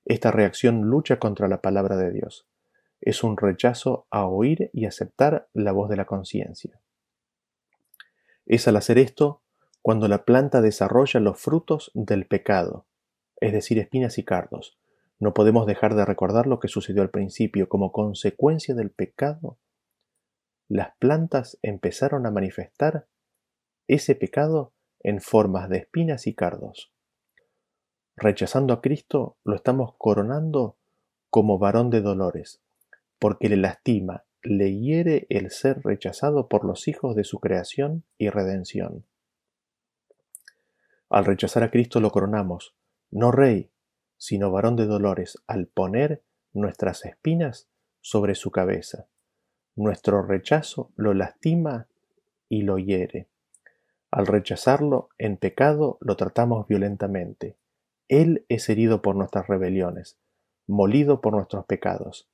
[0.05, 2.47] Esta reacción lucha contra la palabra de Dios.
[3.01, 6.81] Es un rechazo a oír y aceptar la voz de la conciencia.
[8.47, 9.43] Es al hacer esto
[9.83, 12.87] cuando la planta desarrolla los frutos del pecado,
[13.41, 14.79] es decir, espinas y cardos.
[15.19, 17.69] No podemos dejar de recordar lo que sucedió al principio.
[17.69, 19.59] Como consecuencia del pecado,
[20.69, 23.07] las plantas empezaron a manifestar
[23.87, 26.93] ese pecado en formas de espinas y cardos.
[28.17, 30.77] Rechazando a Cristo, lo estamos coronando
[31.31, 32.63] como varón de dolores,
[33.19, 38.29] porque le lastima, le hiere el ser rechazado por los hijos de su creación y
[38.29, 39.07] redención.
[41.11, 42.77] Al rechazar a Cristo lo coronamos,
[43.11, 43.73] no rey,
[44.17, 47.69] sino varón de dolores, al poner nuestras espinas
[48.01, 49.09] sobre su cabeza.
[49.75, 51.89] Nuestro rechazo lo lastima
[52.49, 53.29] y lo hiere.
[54.13, 57.57] Al rechazarlo en pecado lo tratamos violentamente.
[58.09, 60.17] Él es herido por nuestras rebeliones,
[60.69, 62.29] molido por nuestros pecados.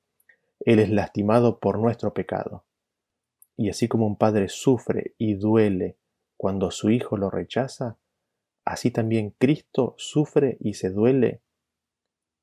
[0.59, 2.65] Él es lastimado por nuestro pecado.
[3.55, 5.97] Y así como un padre sufre y duele
[6.35, 7.97] cuando su hijo lo rechaza,
[8.67, 11.39] Así también Cristo sufre y se duele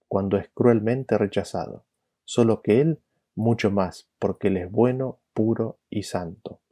[0.08, 1.84] cuando es cruelmente rechazado,
[2.24, 3.02] solo que Él
[3.34, 6.62] mucho más, porque Él es bueno, puro y santo.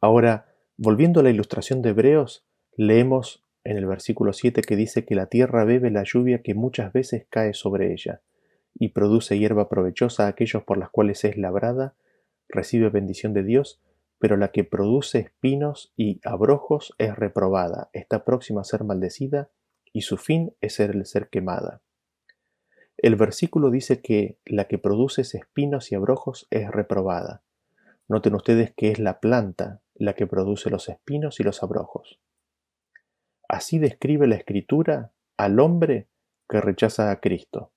[0.00, 5.16] Ahora, volviendo a la ilustración de Hebreos, leemos en el versículo 7 que dice que
[5.16, 8.22] la tierra bebe la lluvia que muchas veces cae sobre ella,
[8.74, 11.96] y produce hierba provechosa a aquellos por las cuales es labrada,
[12.48, 13.80] recibe bendición de Dios,
[14.24, 19.50] pero la que produce espinos y abrojos es reprobada, está próxima a ser maldecida,
[19.92, 21.82] y su fin es ser el ser quemada.
[22.96, 27.42] El versículo dice que la que produce espinos y abrojos es reprobada.
[28.08, 32.18] Noten ustedes que es la planta la que produce los espinos y los abrojos.
[33.46, 36.08] Así describe la escritura al hombre
[36.48, 37.72] que rechaza a Cristo.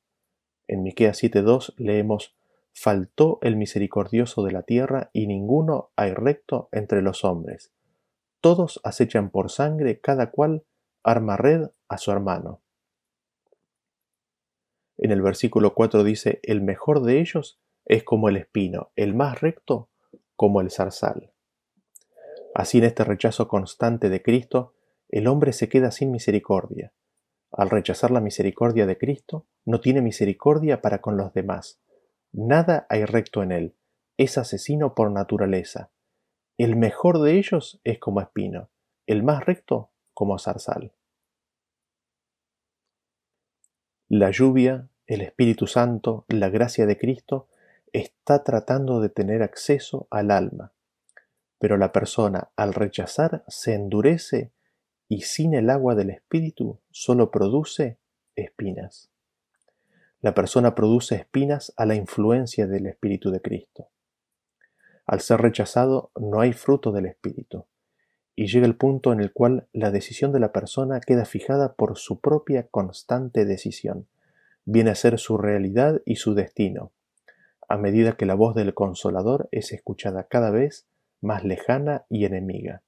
[0.66, 2.37] En Miqueas 7:2 leemos
[2.80, 7.72] faltó el misericordioso de la tierra, y ninguno hay recto entre los hombres.
[8.40, 10.64] Todos acechan por sangre, cada cual
[11.02, 12.62] arma red a su hermano.
[15.00, 19.42] En el versículo 4 dice, el mejor de ellos es como el espino, el más
[19.42, 19.90] recto
[20.36, 21.32] como el zarzal.
[22.54, 24.76] Así en este rechazo constante de Cristo,
[25.10, 26.94] el hombre se queda sin misericordia.
[27.52, 31.80] Al rechazar la misericordia de Cristo, no tiene misericordia para con los demás.
[32.32, 33.76] Nada hay recto en él.
[34.18, 35.92] Es asesino por naturaleza.
[36.58, 38.70] El mejor de ellos es como espino,
[39.06, 40.94] el más recto como zarzal.
[44.10, 47.48] La lluvia, el Espíritu Santo, la gracia de Cristo
[47.94, 50.74] está tratando de tener acceso al alma,
[51.60, 54.52] pero la persona al rechazar se endurece
[55.08, 58.00] y sin el agua del Espíritu solo produce
[58.36, 59.12] espinas.
[60.22, 63.90] La persona produce espinas a la influencia del Espíritu de Cristo.
[65.06, 67.66] Al ser rechazado no hay fruto del Espíritu,
[68.36, 71.98] y llega el punto en el cual la decisión de la persona queda fijada por
[71.98, 74.08] su propia constante decisión,
[74.66, 76.92] viene a ser su realidad y su destino,
[77.70, 80.88] a medida que la voz del consolador es escuchada cada vez
[81.22, 82.82] más lejana y enemiga.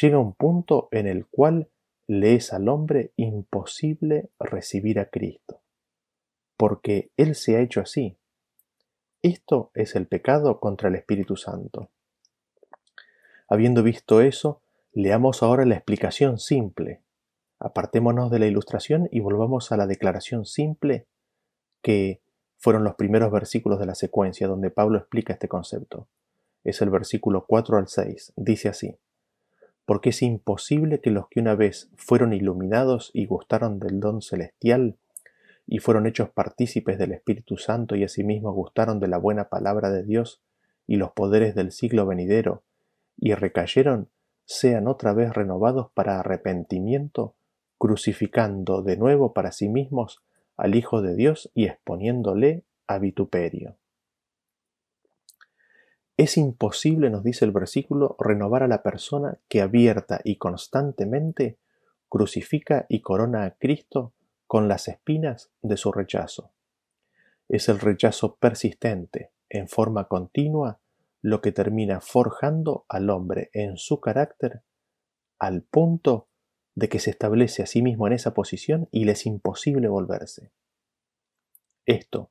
[0.00, 1.68] Llega un punto en el cual
[2.06, 5.60] le es al hombre imposible recibir a Cristo,
[6.58, 8.18] porque Él se ha hecho así.
[9.22, 11.88] Esto es el pecado contra el Espíritu Santo.
[13.48, 14.60] Habiendo visto eso,
[14.92, 17.00] leamos ahora la explicación simple.
[17.60, 21.06] Apartémonos de la ilustración y volvamos a la declaración simple
[21.80, 22.20] que
[22.58, 26.08] fueron los primeros versículos de la secuencia donde Pablo explica este concepto.
[26.64, 28.32] Es el versículo 4 al 6.
[28.36, 28.96] Dice así,
[29.86, 34.98] porque es imposible que los que una vez fueron iluminados y gustaron del don celestial,
[35.70, 40.02] y fueron hechos partícipes del Espíritu Santo y asimismo gustaron de la buena palabra de
[40.02, 40.42] Dios
[40.86, 42.64] y los poderes del siglo venidero,
[43.18, 44.08] y recayeron,
[44.46, 47.34] sean otra vez renovados para arrepentimiento,
[47.76, 50.22] crucificando de nuevo para sí mismos
[50.56, 53.76] al Hijo de Dios y exponiéndole a vituperio.
[56.16, 61.58] Es imposible, nos dice el versículo, renovar a la persona que abierta y constantemente
[62.08, 64.14] crucifica y corona a Cristo
[64.48, 66.50] con las espinas de su rechazo.
[67.48, 70.80] Es el rechazo persistente, en forma continua,
[71.22, 74.62] lo que termina forjando al hombre en su carácter
[75.38, 76.26] al punto
[76.74, 80.50] de que se establece a sí mismo en esa posición y le es imposible volverse.
[81.86, 82.30] Esto,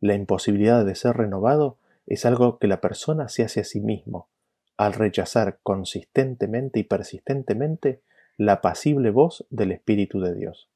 [0.00, 4.28] la imposibilidad de ser renovado, es algo que la persona se hace a sí mismo,
[4.76, 8.00] al rechazar consistentemente y persistentemente
[8.36, 10.68] la apacible voz del Espíritu de Dios.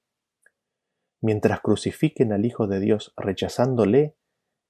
[1.23, 4.15] Mientras crucifiquen al Hijo de Dios rechazándole,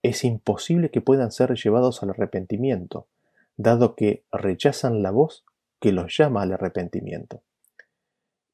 [0.02, 3.08] es imposible que puedan ser llevados al arrepentimiento,
[3.56, 5.44] dado que rechazan la voz
[5.80, 7.42] que los llama al arrepentimiento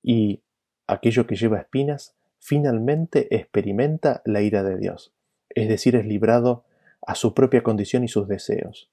[0.03, 0.43] y
[0.87, 5.13] aquello que lleva espinas finalmente experimenta la ira de Dios,
[5.51, 6.65] es decir, es librado
[7.07, 8.91] a su propia condición y sus deseos.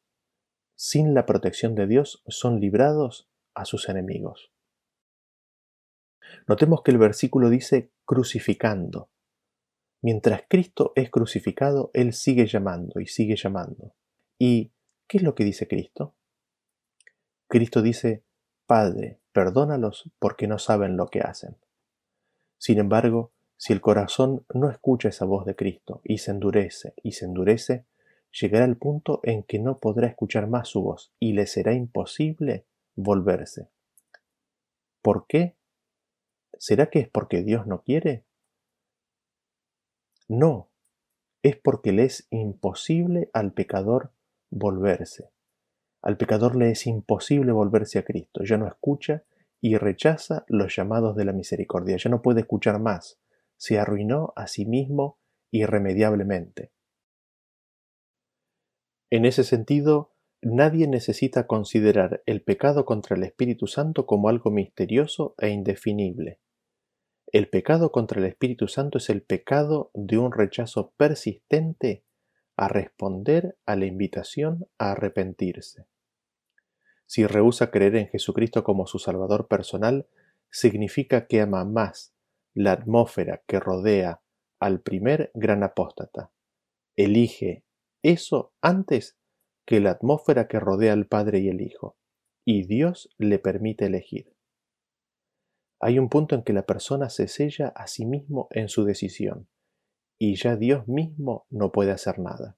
[0.75, 4.51] Sin la protección de Dios son librados a sus enemigos.
[6.47, 9.09] Notemos que el versículo dice crucificando.
[10.01, 13.95] Mientras Cristo es crucificado, Él sigue llamando y sigue llamando.
[14.37, 14.71] ¿Y
[15.07, 16.13] qué es lo que dice Cristo?
[17.47, 18.23] Cristo dice,
[18.65, 21.57] Padre, perdónalos porque no saben lo que hacen.
[22.57, 27.13] Sin embargo, si el corazón no escucha esa voz de Cristo y se endurece y
[27.13, 27.85] se endurece,
[28.31, 32.65] llegará el punto en que no podrá escuchar más su voz y le será imposible
[32.95, 33.69] volverse.
[35.01, 35.54] ¿Por qué?
[36.59, 38.25] ¿Será que es porque Dios no quiere?
[40.27, 40.69] No,
[41.43, 44.11] es porque le es imposible al pecador
[44.49, 45.29] volverse.
[46.01, 49.23] Al pecador le es imposible volverse a Cristo, ya no escucha
[49.61, 53.19] y rechaza los llamados de la misericordia, ya no puede escuchar más,
[53.57, 55.19] se arruinó a sí mismo
[55.51, 56.71] irremediablemente.
[59.09, 65.35] En ese sentido, nadie necesita considerar el pecado contra el Espíritu Santo como algo misterioso
[65.37, 66.39] e indefinible.
[67.35, 72.05] El pecado contra el Espíritu Santo es el pecado de un rechazo persistente
[72.55, 75.85] a responder a la invitación a arrepentirse.
[77.05, 80.07] Si rehúsa creer en Jesucristo como su Salvador personal,
[80.49, 82.13] significa que ama más
[82.53, 84.21] la atmósfera que rodea
[84.61, 86.31] al primer gran apóstata.
[86.95, 87.65] Elige
[88.01, 89.17] eso antes
[89.65, 91.97] que la atmósfera que rodea al Padre y el Hijo,
[92.45, 94.34] y Dios le permite elegir.
[95.79, 99.47] Hay un punto en que la persona se sella a sí mismo en su decisión,
[100.17, 102.57] y ya Dios mismo no puede hacer nada.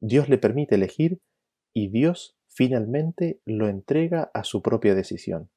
[0.00, 1.20] Dios le permite elegir
[1.72, 5.50] y Dios finalmente lo entrega a su propia decisión.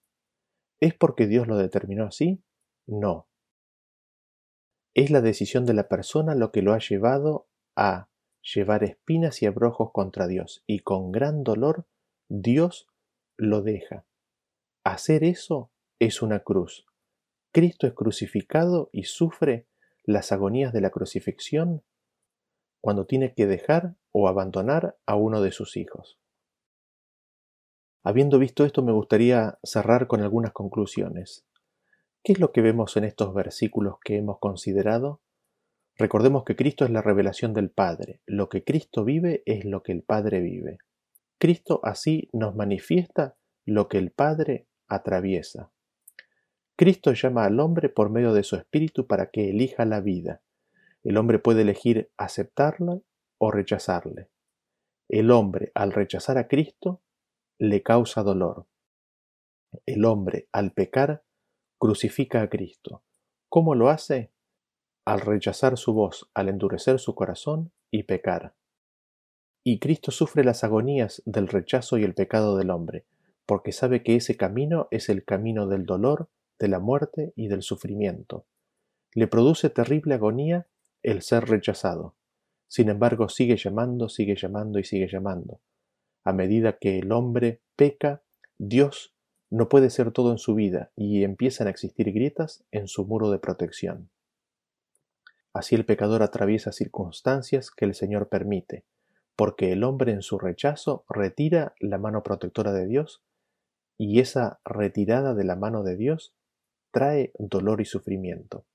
[0.80, 2.44] ¿Es porque Dios lo determinó así?
[2.86, 3.28] No.
[4.94, 8.10] Es la decisión de la persona lo que lo ha llevado a
[8.42, 11.88] llevar espinas y abrojos contra Dios, y con gran dolor
[12.30, 12.88] Dios
[13.38, 14.06] lo deja.
[14.84, 15.72] Hacer eso
[16.06, 16.86] es una cruz.
[17.52, 19.68] Cristo es crucificado y sufre
[20.04, 21.84] las agonías de la crucifixión
[22.82, 26.20] cuando tiene que dejar o abandonar a uno de sus hijos.
[28.04, 31.46] Habiendo visto esto, me gustaría cerrar con algunas conclusiones.
[32.22, 35.22] ¿Qué es lo que vemos en estos versículos que hemos considerado?
[35.96, 38.20] Recordemos que Cristo es la revelación del Padre.
[38.26, 40.80] Lo que Cristo vive es lo que el Padre vive.
[41.38, 45.73] Cristo así nos manifiesta lo que el Padre atraviesa.
[46.76, 50.42] Cristo llama al hombre por medio de su Espíritu para que elija la vida.
[51.04, 53.00] El hombre puede elegir aceptarla
[53.38, 54.30] o rechazarle.
[55.10, 57.02] El hombre, al rechazar a Cristo,
[57.60, 58.66] le causa dolor.
[59.86, 61.24] El hombre, al pecar,
[61.78, 63.04] crucifica a Cristo.
[63.50, 64.32] ¿Cómo lo hace?
[65.06, 68.56] Al rechazar su voz, al endurecer su corazón y pecar.
[69.64, 73.06] Y Cristo sufre las agonías del rechazo y el pecado del hombre,
[73.46, 76.30] porque sabe que ese camino es el camino del dolor,
[76.64, 78.46] de la muerte y del sufrimiento.
[79.14, 80.66] Le produce terrible agonía
[81.02, 82.16] el ser rechazado.
[82.70, 85.60] Sin embargo, sigue llamando, sigue llamando y sigue llamando.
[86.24, 88.22] A medida que el hombre peca,
[88.58, 89.14] Dios
[89.50, 93.30] no puede ser todo en su vida y empiezan a existir grietas en su muro
[93.30, 94.10] de protección.
[95.52, 98.86] Así el pecador atraviesa circunstancias que el Señor permite,
[99.36, 103.22] porque el hombre en su rechazo retira la mano protectora de Dios
[103.98, 106.34] y esa retirada de la mano de Dios
[106.94, 108.66] trae dolor y sufrimiento.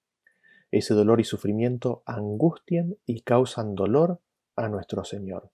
[0.73, 4.21] Ese dolor y sufrimiento angustian y causan dolor
[4.57, 5.51] a nuestro Señor.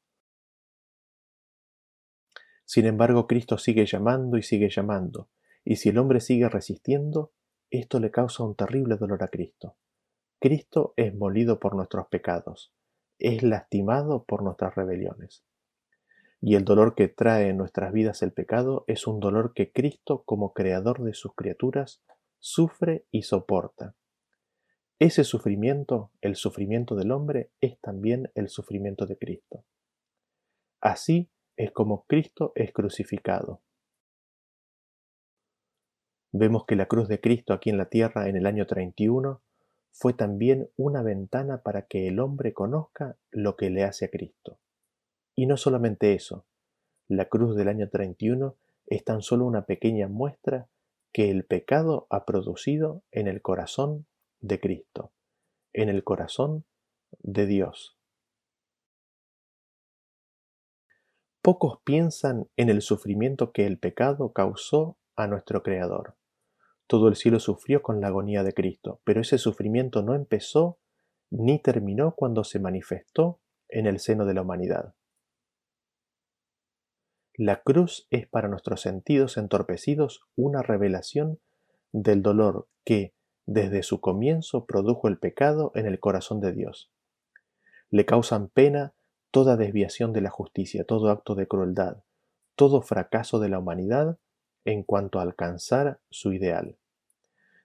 [2.64, 5.28] Sin embargo, Cristo sigue llamando y sigue llamando,
[5.62, 7.32] y si el hombre sigue resistiendo,
[7.70, 9.76] esto le causa un terrible dolor a Cristo.
[10.40, 12.72] Cristo es molido por nuestros pecados,
[13.18, 15.44] es lastimado por nuestras rebeliones.
[16.40, 20.22] Y el dolor que trae en nuestras vidas el pecado es un dolor que Cristo,
[20.24, 22.02] como creador de sus criaturas,
[22.46, 23.96] sufre y soporta.
[24.98, 29.64] Ese sufrimiento, el sufrimiento del hombre, es también el sufrimiento de Cristo.
[30.78, 33.62] Así es como Cristo es crucificado.
[36.32, 39.42] Vemos que la cruz de Cristo aquí en la tierra en el año 31
[39.90, 44.60] fue también una ventana para que el hombre conozca lo que le hace a Cristo.
[45.34, 46.44] Y no solamente eso,
[47.08, 48.54] la cruz del año 31
[48.86, 50.68] es tan solo una pequeña muestra
[51.14, 54.08] que el pecado ha producido en el corazón
[54.40, 55.12] de Cristo,
[55.72, 56.66] en el corazón
[57.20, 57.96] de Dios.
[61.40, 66.16] Pocos piensan en el sufrimiento que el pecado causó a nuestro Creador.
[66.88, 70.80] Todo el cielo sufrió con la agonía de Cristo, pero ese sufrimiento no empezó
[71.30, 74.96] ni terminó cuando se manifestó en el seno de la humanidad.
[77.36, 81.40] La cruz es para nuestros sentidos entorpecidos una revelación
[81.90, 83.12] del dolor que,
[83.44, 86.92] desde su comienzo, produjo el pecado en el corazón de Dios.
[87.90, 88.92] Le causan pena
[89.32, 92.04] toda desviación de la justicia, todo acto de crueldad,
[92.54, 94.16] todo fracaso de la humanidad
[94.64, 96.76] en cuanto a alcanzar su ideal.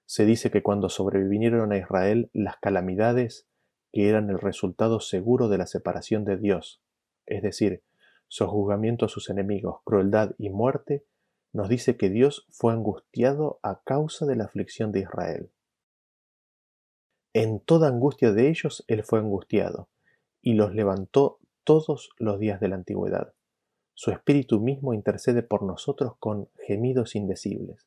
[0.08, 3.46] Se dice que cuando sobrevinieron a Israel las calamidades
[3.94, 6.82] que eran el resultado seguro de la separación de Dios,
[7.28, 7.84] es decir,
[8.30, 11.06] sojuzgamiento a sus enemigos, crueldad y muerte,
[11.52, 15.52] nos dice que Dios fue angustiado a causa de la aflicción de Israel.
[17.34, 19.90] En toda angustia de ellos Él fue angustiado,
[20.42, 23.34] y los levantó todos los días de la antigüedad.
[23.94, 27.86] Su Espíritu mismo intercede por nosotros con gemidos indecibles.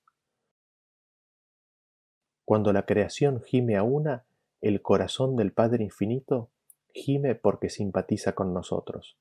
[2.45, 4.26] Cuando la creación gime a una,
[4.61, 6.51] el corazón del Padre Infinito
[6.93, 9.16] gime porque simpatiza con nosotros.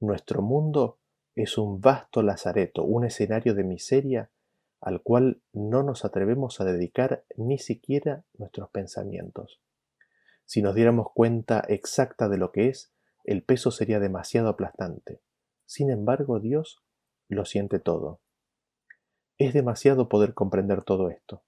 [0.00, 0.98] Nuestro mundo
[1.34, 4.30] es un vasto lazareto, un escenario de miseria
[4.80, 9.60] al cual no nos atrevemos a dedicar ni siquiera nuestros pensamientos.
[10.46, 12.92] Si nos diéramos cuenta exacta de lo que es,
[13.24, 15.20] el peso sería demasiado aplastante.
[15.66, 16.82] Sin embargo, Dios
[17.28, 18.20] lo siente todo.
[19.36, 21.44] Es demasiado poder comprender todo esto.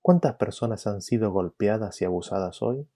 [0.00, 2.88] ¿Cuántas personas han sido golpeadas y abusadas hoy?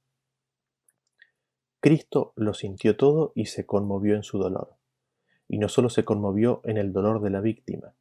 [1.81, 4.76] Cristo lo sintió todo y se conmovió en su dolor.
[5.47, 7.95] Y no solo se conmovió en el dolor de la víctima,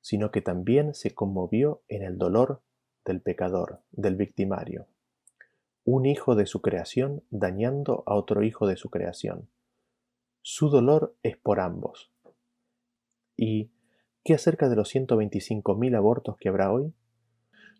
[0.00, 2.62] sino que también se conmovió en el dolor
[3.04, 4.86] del pecador, del victimario.
[5.84, 9.50] Un hijo de su creación dañando a otro hijo de su creación.
[10.40, 12.12] Su dolor es por ambos.
[13.36, 13.72] ¿Y
[14.22, 16.94] qué acerca de los 125.000 abortos que habrá hoy?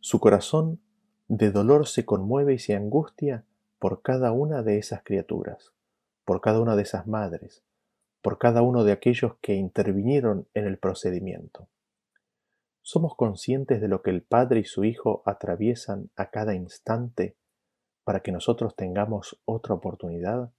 [0.01, 0.81] Su corazón
[1.29, 3.47] de dolor se conmueve y se angustia
[3.79, 5.73] por cada una de esas criaturas,
[6.25, 7.65] por cada una de esas madres,
[8.23, 11.69] por cada uno de aquellos que intervinieron en el procedimiento.
[12.81, 17.37] ¿Somos conscientes de lo que el Padre y su Hijo atraviesan a cada instante
[18.05, 20.53] para que nosotros tengamos otra oportunidad?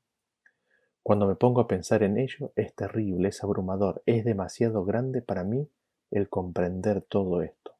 [1.04, 5.44] Cuando me pongo a pensar en ello, es terrible, es abrumador, es demasiado grande para
[5.44, 5.70] mí
[6.10, 7.75] el comprender todo esto.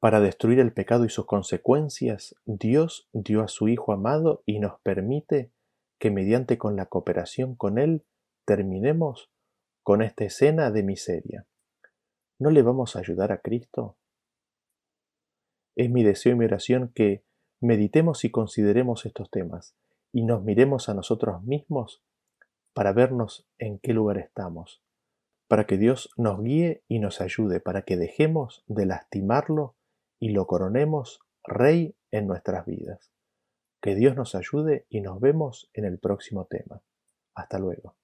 [0.00, 4.80] Para destruir el pecado y sus consecuencias, Dios dio a su Hijo amado y nos
[4.80, 5.50] permite
[5.98, 8.04] que mediante con la cooperación con Él
[8.44, 9.32] terminemos
[9.82, 11.46] con esta escena de miseria.
[12.38, 13.96] ¿No le vamos a ayudar a Cristo?
[15.74, 17.24] Es mi deseo y mi oración que
[17.60, 19.74] meditemos y consideremos estos temas
[20.12, 22.04] y nos miremos a nosotros mismos
[22.72, 24.80] para vernos en qué lugar estamos,
[25.48, 29.74] para que Dios nos guíe y nos ayude, para que dejemos de lastimarlo
[30.18, 33.12] y lo coronemos Rey en nuestras vidas.
[33.80, 36.82] Que Dios nos ayude y nos vemos en el próximo tema.
[37.34, 37.96] Hasta luego.